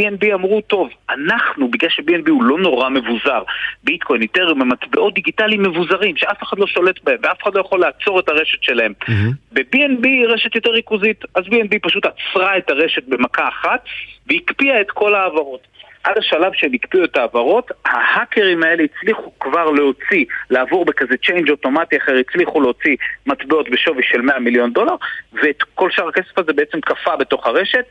[0.00, 3.42] BNB אמרו, טוב, אנחנו, בגלל ש-BNB הוא לא נורא מבוזר,
[3.84, 7.80] ביטקוין, Ethereum, הם מטבעות דיגיטליים מבוזרים, שאף אחד לא שולט בהם, ואף אחד לא יכול
[7.80, 8.92] לעצור את הרשת שלהם.
[9.02, 9.32] Mm-hmm.
[9.52, 13.84] ב-BNB היא רשת יותר ריכוזית, אז BNB פשוט עצרה את הרשת במכה אחת,
[14.26, 15.66] והקפיאה את כל ההעברות.
[16.04, 21.96] עד השלב שהם הקפיאו את ההעברות, ההאקרים האלה הצליחו כבר להוציא, לעבור ב exchange אוטומטי
[21.96, 22.96] אחר, הצליחו להוציא
[23.26, 24.94] מטבעות בשווי של 100 מיליון דולר,
[25.32, 27.84] ואת כל שאר הכסף הזה בעצם קפא בתוך הרשת,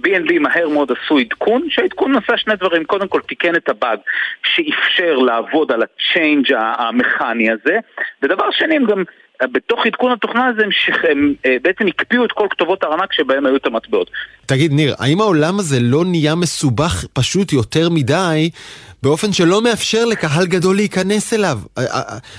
[0.00, 3.98] BNB מהר מאוד עשו עדכון, שהעדכון עשה שני דברים, קודם כל תיקן את הבאג
[4.44, 7.76] שאפשר לעבוד על הצ'יינג' המכני הזה,
[8.22, 9.02] ודבר שני הם גם
[9.42, 13.46] בתוך עדכון התוכנה הזה הם, שכ- הם אה, בעצם הקפיאו את כל כתובות הארנק שבהם
[13.46, 14.10] היו את המטבעות.
[14.46, 18.50] תגיד, ניר, האם העולם הזה לא נהיה מסובך פשוט יותר מדי,
[19.02, 21.58] באופן שלא מאפשר לקהל גדול להיכנס אליו?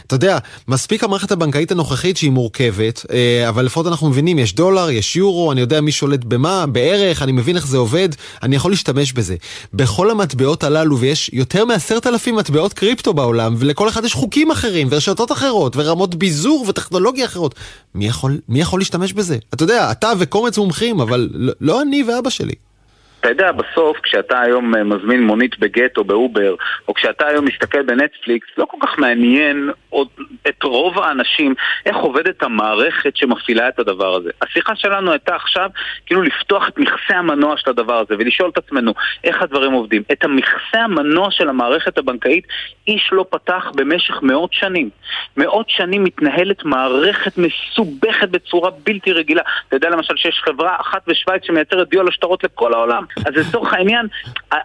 [0.08, 0.38] אתה יודע,
[0.68, 5.52] מספיק המערכת הבנקאית הנוכחית שהיא מורכבת, אה, אבל לפחות אנחנו מבינים, יש דולר, יש יורו,
[5.52, 8.10] אני יודע מי שולט במה, בערך, אני מבין איך זה עובד,
[8.44, 9.36] אני יכול להשתמש בזה.
[9.74, 14.88] בכל המטבעות הללו, ויש יותר מעשרת אלפים מטבעות קריפטו בעולם, ולכל אחד יש חוקים אחרים,
[14.92, 17.56] ורשתות אחרות, ורמות ביזור וטכנולוגיה אחרות.
[17.96, 19.38] מי יכול, מי יכול להשתמש בזה?
[19.54, 22.54] אתה יודע, אתה וקומץ מומחים, אבל לא, לא אני ואבא שלי.
[23.24, 26.56] אתה יודע, בסוף, כשאתה היום אה, מזמין מונית בגט או באובר,
[26.88, 30.08] או כשאתה היום מסתכל בנטפליקס, לא כל כך מעניין עוד
[30.48, 31.56] את רוב האנשים
[31.86, 34.30] איך עובדת המערכת שמפעילה את הדבר הזה.
[34.42, 35.70] השיחה שלנו הייתה עכשיו
[36.06, 38.94] כאילו לפתוח את מכסה המנוע של הדבר הזה ולשאול את עצמנו
[39.24, 40.04] איך הדברים עובדים.
[40.12, 42.48] את המכסה המנוע של המערכת הבנקאית
[42.88, 44.90] איש לא פתח במשך מאות שנים.
[45.38, 49.42] מאות שנים מתנהלת מערכת מסובכת בצורה בלתי רגילה.
[49.68, 53.04] אתה יודע למשל שיש חברה אחת בשוויץ שמייצרת דיו על השטרות לכל העולם.
[53.18, 54.08] אז לצורך העניין,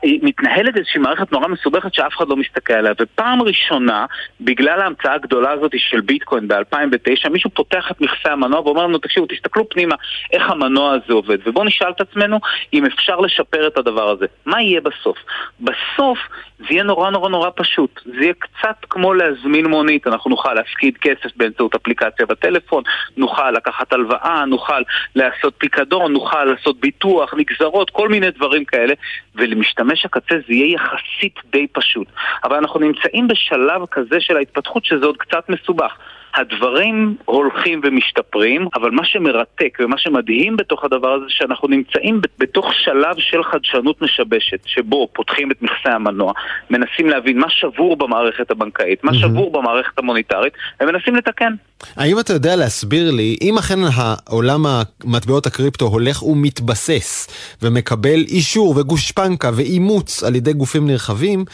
[0.05, 2.93] מתנהלת איזושהי מערכת נורא מסובכת שאף אחד לא מסתכל עליה.
[3.01, 4.07] ופעם ראשונה,
[4.41, 9.27] בגלל ההמצאה הגדולה הזאת של ביטקוין ב-2009, מישהו פותח את מכסה המנוע ואומר לנו, תקשיבו,
[9.27, 9.95] תסתכלו פנימה
[10.33, 11.39] איך המנוע הזה עובד.
[11.47, 12.41] ובואו נשאל את עצמנו
[12.73, 14.27] אם אפשר לשפר את הדבר הזה.
[14.47, 15.19] מה יהיה בסוף?
[15.61, 16.19] בסוף
[16.59, 18.01] זה יהיה נורא נורא נורא פשוט.
[18.05, 22.83] זה יהיה קצת כמו להזמין מונית, אנחנו נוכל להפקיד כסף באמצעות אפליקציה בטלפון,
[23.17, 24.83] נוכל לקחת הלוואה, נוכל
[25.15, 28.95] לעשות פיקדון, נוכל לעשות ביטוח, נגזרות, כל מיני דברים כאלה,
[29.35, 32.09] ולמשתמש הקצה זה יהיה יחסית די פשוט.
[32.45, 35.97] אבל אנחנו נמצאים בשלב כזה של ההתפתחות שזה עוד קצת מסובך.
[36.35, 43.17] הדברים הולכים ומשתפרים, אבל מה שמרתק ומה שמדהים בתוך הדבר הזה שאנחנו נמצאים בתוך שלב
[43.19, 46.33] של חדשנות משבשת, שבו פותחים את מכסה המנוע,
[46.71, 51.53] מנסים להבין מה שבור במערכת הבנקאית, מה שבור במערכת המוניטרית, ומנסים לתקן.
[51.97, 57.29] האם אתה יודע להסביר לי, אם אכן העולם המטבעות הקריפטו הולך ומתבסס
[57.63, 61.45] ומקבל אישור וגושפנקה ואימוץ על ידי גופים נרחבים,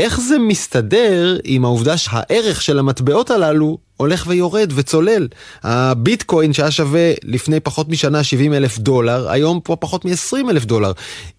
[0.00, 5.28] איך זה מסתדר עם העובדה שהערך של המטבעות הללו הולך ויורד וצולל?
[5.62, 10.92] הביטקוין שהיה שווה לפני פחות משנה 70 אלף דולר, היום פה פחות מ-20 אלף דולר.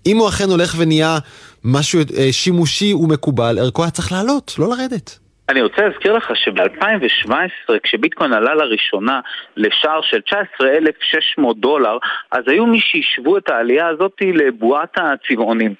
[0.06, 1.20] אם הוא אכן הולך ונהיה
[1.64, 5.21] משהו אה, שימושי ומקובל, ערכו היה צריך לעלות, לא לרדת.
[5.52, 9.20] אני רוצה להזכיר לך שב-2017, כשביטקוין עלה לראשונה
[9.58, 11.98] לשער של 19,600 דולר,
[12.32, 15.74] אז היו מי שהשוו את העלייה הזאת לבועת הצבעונים.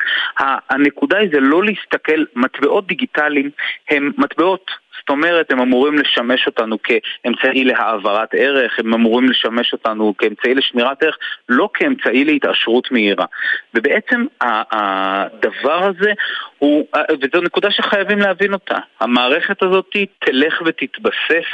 [0.70, 3.50] הנקודה היא זה לא להסתכל, מטבעות דיגיטליים
[3.90, 10.14] הם מטבעות זאת אומרת, הם אמורים לשמש אותנו כאמצעי להעברת ערך, הם אמורים לשמש אותנו
[10.18, 11.18] כאמצעי לשמירת ערך,
[11.50, 13.26] לא כאמצעי להתעשרות מהירה.
[13.74, 16.14] ובעצם הדבר הזה
[16.62, 16.86] הוא,
[17.22, 21.48] וזו נקודה שחייבים להבין אותה, המערכת הזאת תלך ותתבסס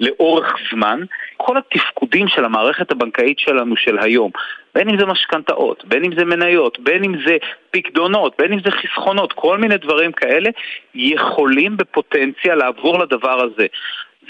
[0.00, 1.00] לאורך זמן.
[1.36, 4.30] כל התפקודים של המערכת הבנקאית שלנו של היום,
[4.74, 7.36] בין אם זה משכנתאות, בין אם זה מניות, בין אם זה
[7.70, 10.50] פקדונות, בין אם זה חסכונות, כל מיני דברים כאלה,
[10.94, 13.66] יכולים בפוטנציה לעבור לדבר הזה.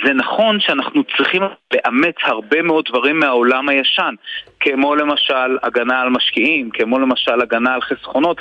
[0.05, 1.43] זה נכון שאנחנו צריכים
[1.75, 4.15] לאמץ הרבה מאוד דברים מהעולם הישן,
[4.61, 8.37] כמו למשל הגנה על משקיעים, כמו למשל הגנה על חסכונות,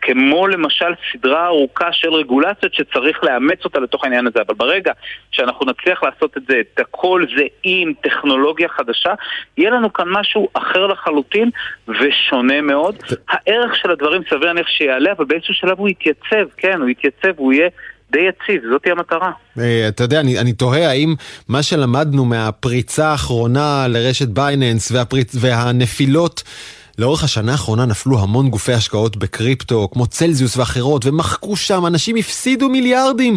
[0.00, 4.38] כמו למשל סדרה ארוכה של רגולציות שצריך לאמץ אותה לתוך העניין הזה.
[4.46, 4.92] אבל ברגע
[5.30, 9.14] שאנחנו נצליח לעשות את זה, את הכל זה עם טכנולוגיה חדשה,
[9.56, 11.50] יהיה לנו כאן משהו אחר לחלוטין
[11.88, 12.96] ושונה מאוד.
[13.28, 17.52] הערך של הדברים סביר להניח שיעלה, אבל באיזשהו שלב הוא יתייצב, כן, הוא יתייצב, הוא
[17.52, 17.68] יהיה...
[18.10, 19.30] די יציב, זאתי המטרה.
[19.58, 21.14] אה, אתה יודע, אני, אני תוהה האם
[21.48, 25.36] מה שלמדנו מהפריצה האחרונה לרשת בייננס והפריצ...
[25.40, 26.42] והנפילות
[26.98, 32.68] לאורך השנה האחרונה נפלו המון גופי השקעות בקריפטו, כמו צלזיוס ואחרות, ומחקו שם, אנשים הפסידו
[32.68, 33.36] מיליארדים.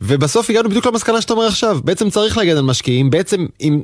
[0.00, 3.82] ובסוף הגענו בדיוק למסקנה שאתה אומר עכשיו, בעצם צריך להגן על משקיעים, בעצם אם...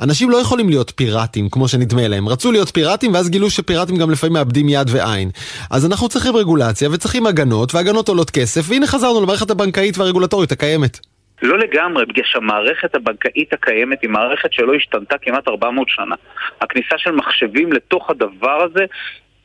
[0.00, 4.10] אנשים לא יכולים להיות פיראטים כמו שנדמה להם, רצו להיות פיראטים ואז גילו שפיראטים גם
[4.10, 5.30] לפעמים מאבדים יד ועין.
[5.70, 11.11] אז אנחנו צריכים רגולציה וצריכים הגנות, והגנות עולות כסף, והנה חזרנו למערכת הבנקאית והרגולטורית הקיימת.
[11.42, 16.14] לא לגמרי, בגלל שהמערכת הבנקאית הקיימת היא מערכת שלא השתנתה כמעט 400 שנה.
[16.60, 18.84] הכניסה של מחשבים לתוך הדבר הזה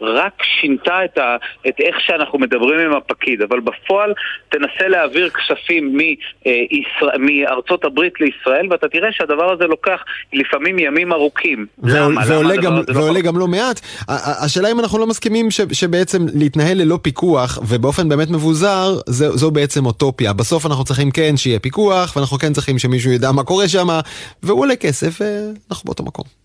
[0.01, 1.35] רק שינתה את, ה,
[1.67, 4.13] את איך שאנחנו מדברים עם הפקיד, אבל בפועל
[4.49, 11.65] תנסה להעביר כספים מישראל, מארצות הברית לישראל ואתה תראה שהדבר הזה לוקח לפעמים ימים ארוכים.
[11.83, 12.21] למה?
[12.27, 13.81] ועולה, למה גם, ועולה לא גם לא מעט.
[14.45, 19.51] השאלה אם אנחנו לא מסכימים ש, שבעצם להתנהל ללא פיקוח ובאופן באמת מבוזר, זו, זו
[19.51, 20.33] בעצם אוטופיה.
[20.33, 23.87] בסוף אנחנו צריכים כן שיהיה פיקוח ואנחנו כן צריכים שמישהו ידע מה קורה שם
[24.43, 26.36] והוא עולה כסף ואנחנו באותו מקום.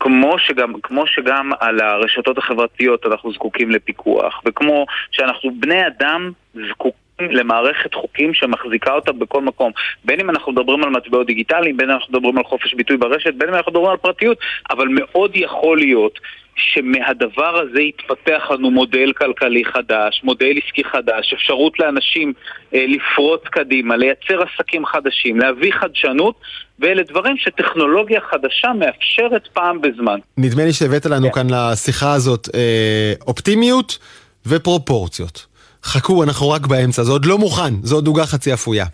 [0.00, 6.30] כמו שגם, כמו שגם על הרשתות החברתיות אנחנו זקוקים לפיקוח, וכמו שאנחנו בני אדם
[6.68, 6.94] זקוק,
[7.30, 9.72] למערכת חוקים שמחזיקה אותה בכל מקום.
[10.04, 13.34] בין אם אנחנו מדברים על מטבעות דיגיטליים, בין אם אנחנו מדברים על חופש ביטוי ברשת,
[13.34, 14.38] בין אם אנחנו מדברים על פרטיות,
[14.70, 16.18] אבל מאוד יכול להיות
[16.56, 22.32] שמהדבר הזה יתפתח לנו מודל כלכלי חדש, מודל עסקי חדש, אפשרות לאנשים
[22.74, 26.34] אה, לפרוץ קדימה, לייצר עסקים חדשים, להביא חדשנות,
[26.78, 30.18] ואלה דברים שטכנולוגיה חדשה מאפשרת פעם בזמן.
[30.38, 31.34] נדמה לי שהבאת לנו כן.
[31.34, 33.98] כאן לשיחה הזאת אה, אופטימיות
[34.46, 35.49] ופרופורציות.
[35.84, 38.84] חכו, אנחנו רק באמצע, זה עוד לא מוכן, זה עוד עוגה חצי אפויה.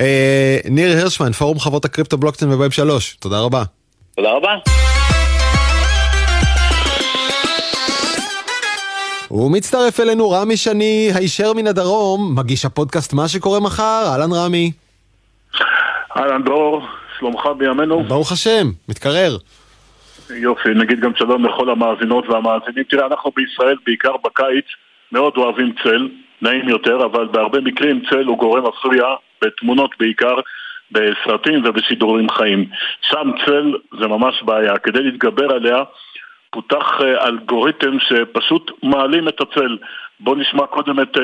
[0.00, 3.62] אה, ניר הרשמן, פורום חברות הקריפטו בלוקצ'יין ו Web 3, תודה רבה.
[4.16, 4.56] תודה רבה.
[9.30, 14.72] ומצטרף אלינו רמי שני, הישר מן הדרום, מגיש הפודקאסט מה שקורה מחר, אהלן רמי.
[16.16, 16.82] אהלן דרור,
[17.18, 18.02] שלומך בימינו?
[18.02, 19.36] ברוך השם, מתקרר.
[20.30, 22.84] יופי, נגיד גם שלום לכל המאזינות והמאזינים.
[22.90, 24.64] תראה, אנחנו בישראל, בעיקר בקיץ,
[25.12, 26.08] מאוד אוהבים צל,
[26.42, 29.04] נעים יותר, אבל בהרבה מקרים צל הוא גורם מפריע,
[29.44, 30.34] בתמונות בעיקר,
[30.92, 32.64] בסרטים ובשידורים חיים.
[33.02, 34.78] שם צל זה ממש בעיה.
[34.78, 35.82] כדי להתגבר עליה,
[36.50, 39.78] פותח אה, אלגוריתם שפשוט מעלים את הצל.
[40.20, 41.22] בואו נשמע קודם את אה,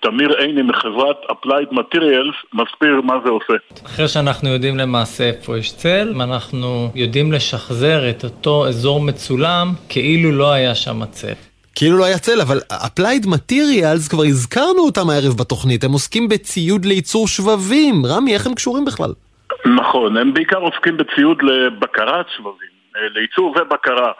[0.00, 3.54] תמיר עיני מחברת Applied Materials מסביר מה זה עושה.
[3.86, 10.32] אחרי שאנחנו יודעים למעשה איפה יש צל, אנחנו יודעים לשחזר את אותו אזור מצולם כאילו
[10.32, 11.32] לא היה שם צל.
[11.78, 16.84] כאילו לא היה צל, אבל Applied Materials, כבר הזכרנו אותם הערב בתוכנית, הם עוסקים בציוד
[16.84, 17.94] לייצור שבבים.
[18.06, 19.10] רמי, איך הם קשורים בכלל?
[19.76, 24.12] נכון, הם בעיקר עוסקים בציוד לבקרת שבבים, אה, לייצור ובקרה.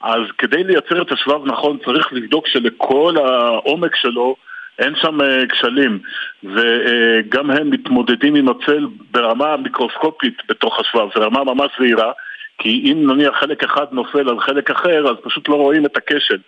[0.00, 4.36] אז כדי לייצר את השבב נכון צריך לבדוק שלכל העומק שלו
[4.78, 5.98] אין שם אה, כשלים
[6.44, 12.12] וגם הם מתמודדים עם הצל ברמה מיקרוסקופית בתוך השבב, זו רמה ממש זהירה
[12.58, 16.38] כי אם נניח חלק אחד נופל על חלק אחר אז פשוט לא רואים את הכשל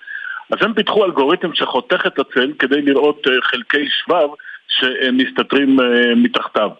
[0.50, 4.28] אז הם פיתחו אלגוריתם שחותך את הצל כדי לראות אה, חלקי שבב
[4.68, 6.70] שמסתתרים אה, מתחתיו.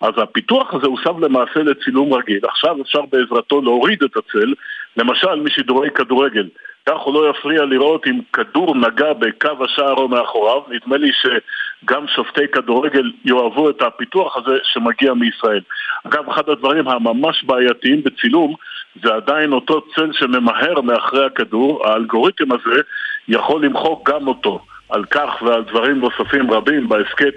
[0.00, 2.40] אז הפיתוח הזה הוסב למעשה לצילום רגיל.
[2.42, 4.54] עכשיו אפשר בעזרתו להוריד את הצל,
[4.96, 6.48] למשל משידורי כדורגל.
[6.88, 10.62] כך הוא לא יפריע לראות אם כדור נגע בקו השער או מאחוריו.
[10.68, 15.60] נדמה לי שגם שופטי כדורגל יאהבו את הפיתוח הזה שמגיע מישראל.
[16.06, 18.54] אגב, אחד הדברים הממש בעייתיים בצילום
[19.02, 21.86] זה עדיין אותו צל שממהר מאחרי הכדור.
[21.86, 22.80] האלגוריתם הזה
[23.28, 24.64] יכול למחוק גם אותו.
[24.88, 27.34] על כך ועל דברים נוספים רבים בהסכת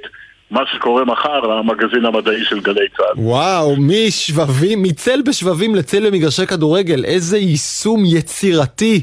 [0.51, 3.19] מה שקורה מחר, המגזין המדעי של גלי צה"ל.
[3.19, 9.01] וואו, משבבים, מצל בשבבים לצל במגרשי כדורגל, איזה יישום יצירתי.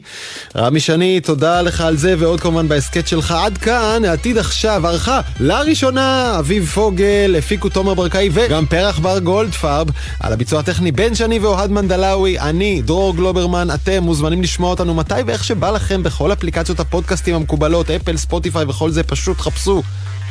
[0.56, 3.34] רמי שני, תודה לך על זה, ועוד כמובן בהסכת שלך.
[3.44, 9.88] עד כאן, העתיד עכשיו, ערכה לראשונה, אביב פוגל, הפיקו תומר ברקאי וגם פרח בר גולדפרב.
[10.20, 15.14] על הביצוע הטכני בן שני ואוהד מנדלאוי, אני, דרור גלוברמן, אתם מוזמנים לשמוע אותנו מתי
[15.26, 19.82] ואיך שבא לכם בכל אפליקציות הפודקאסטים המקובלות, אפל, ספוטיפיי וכל זה, פשוט חפשו.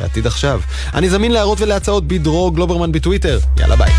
[0.01, 0.61] לעתיד עכשיו.
[0.93, 3.39] אני זמין להערות ולהצעות בדרור גלוברמן בטוויטר.
[3.59, 3.91] יאללה ביי.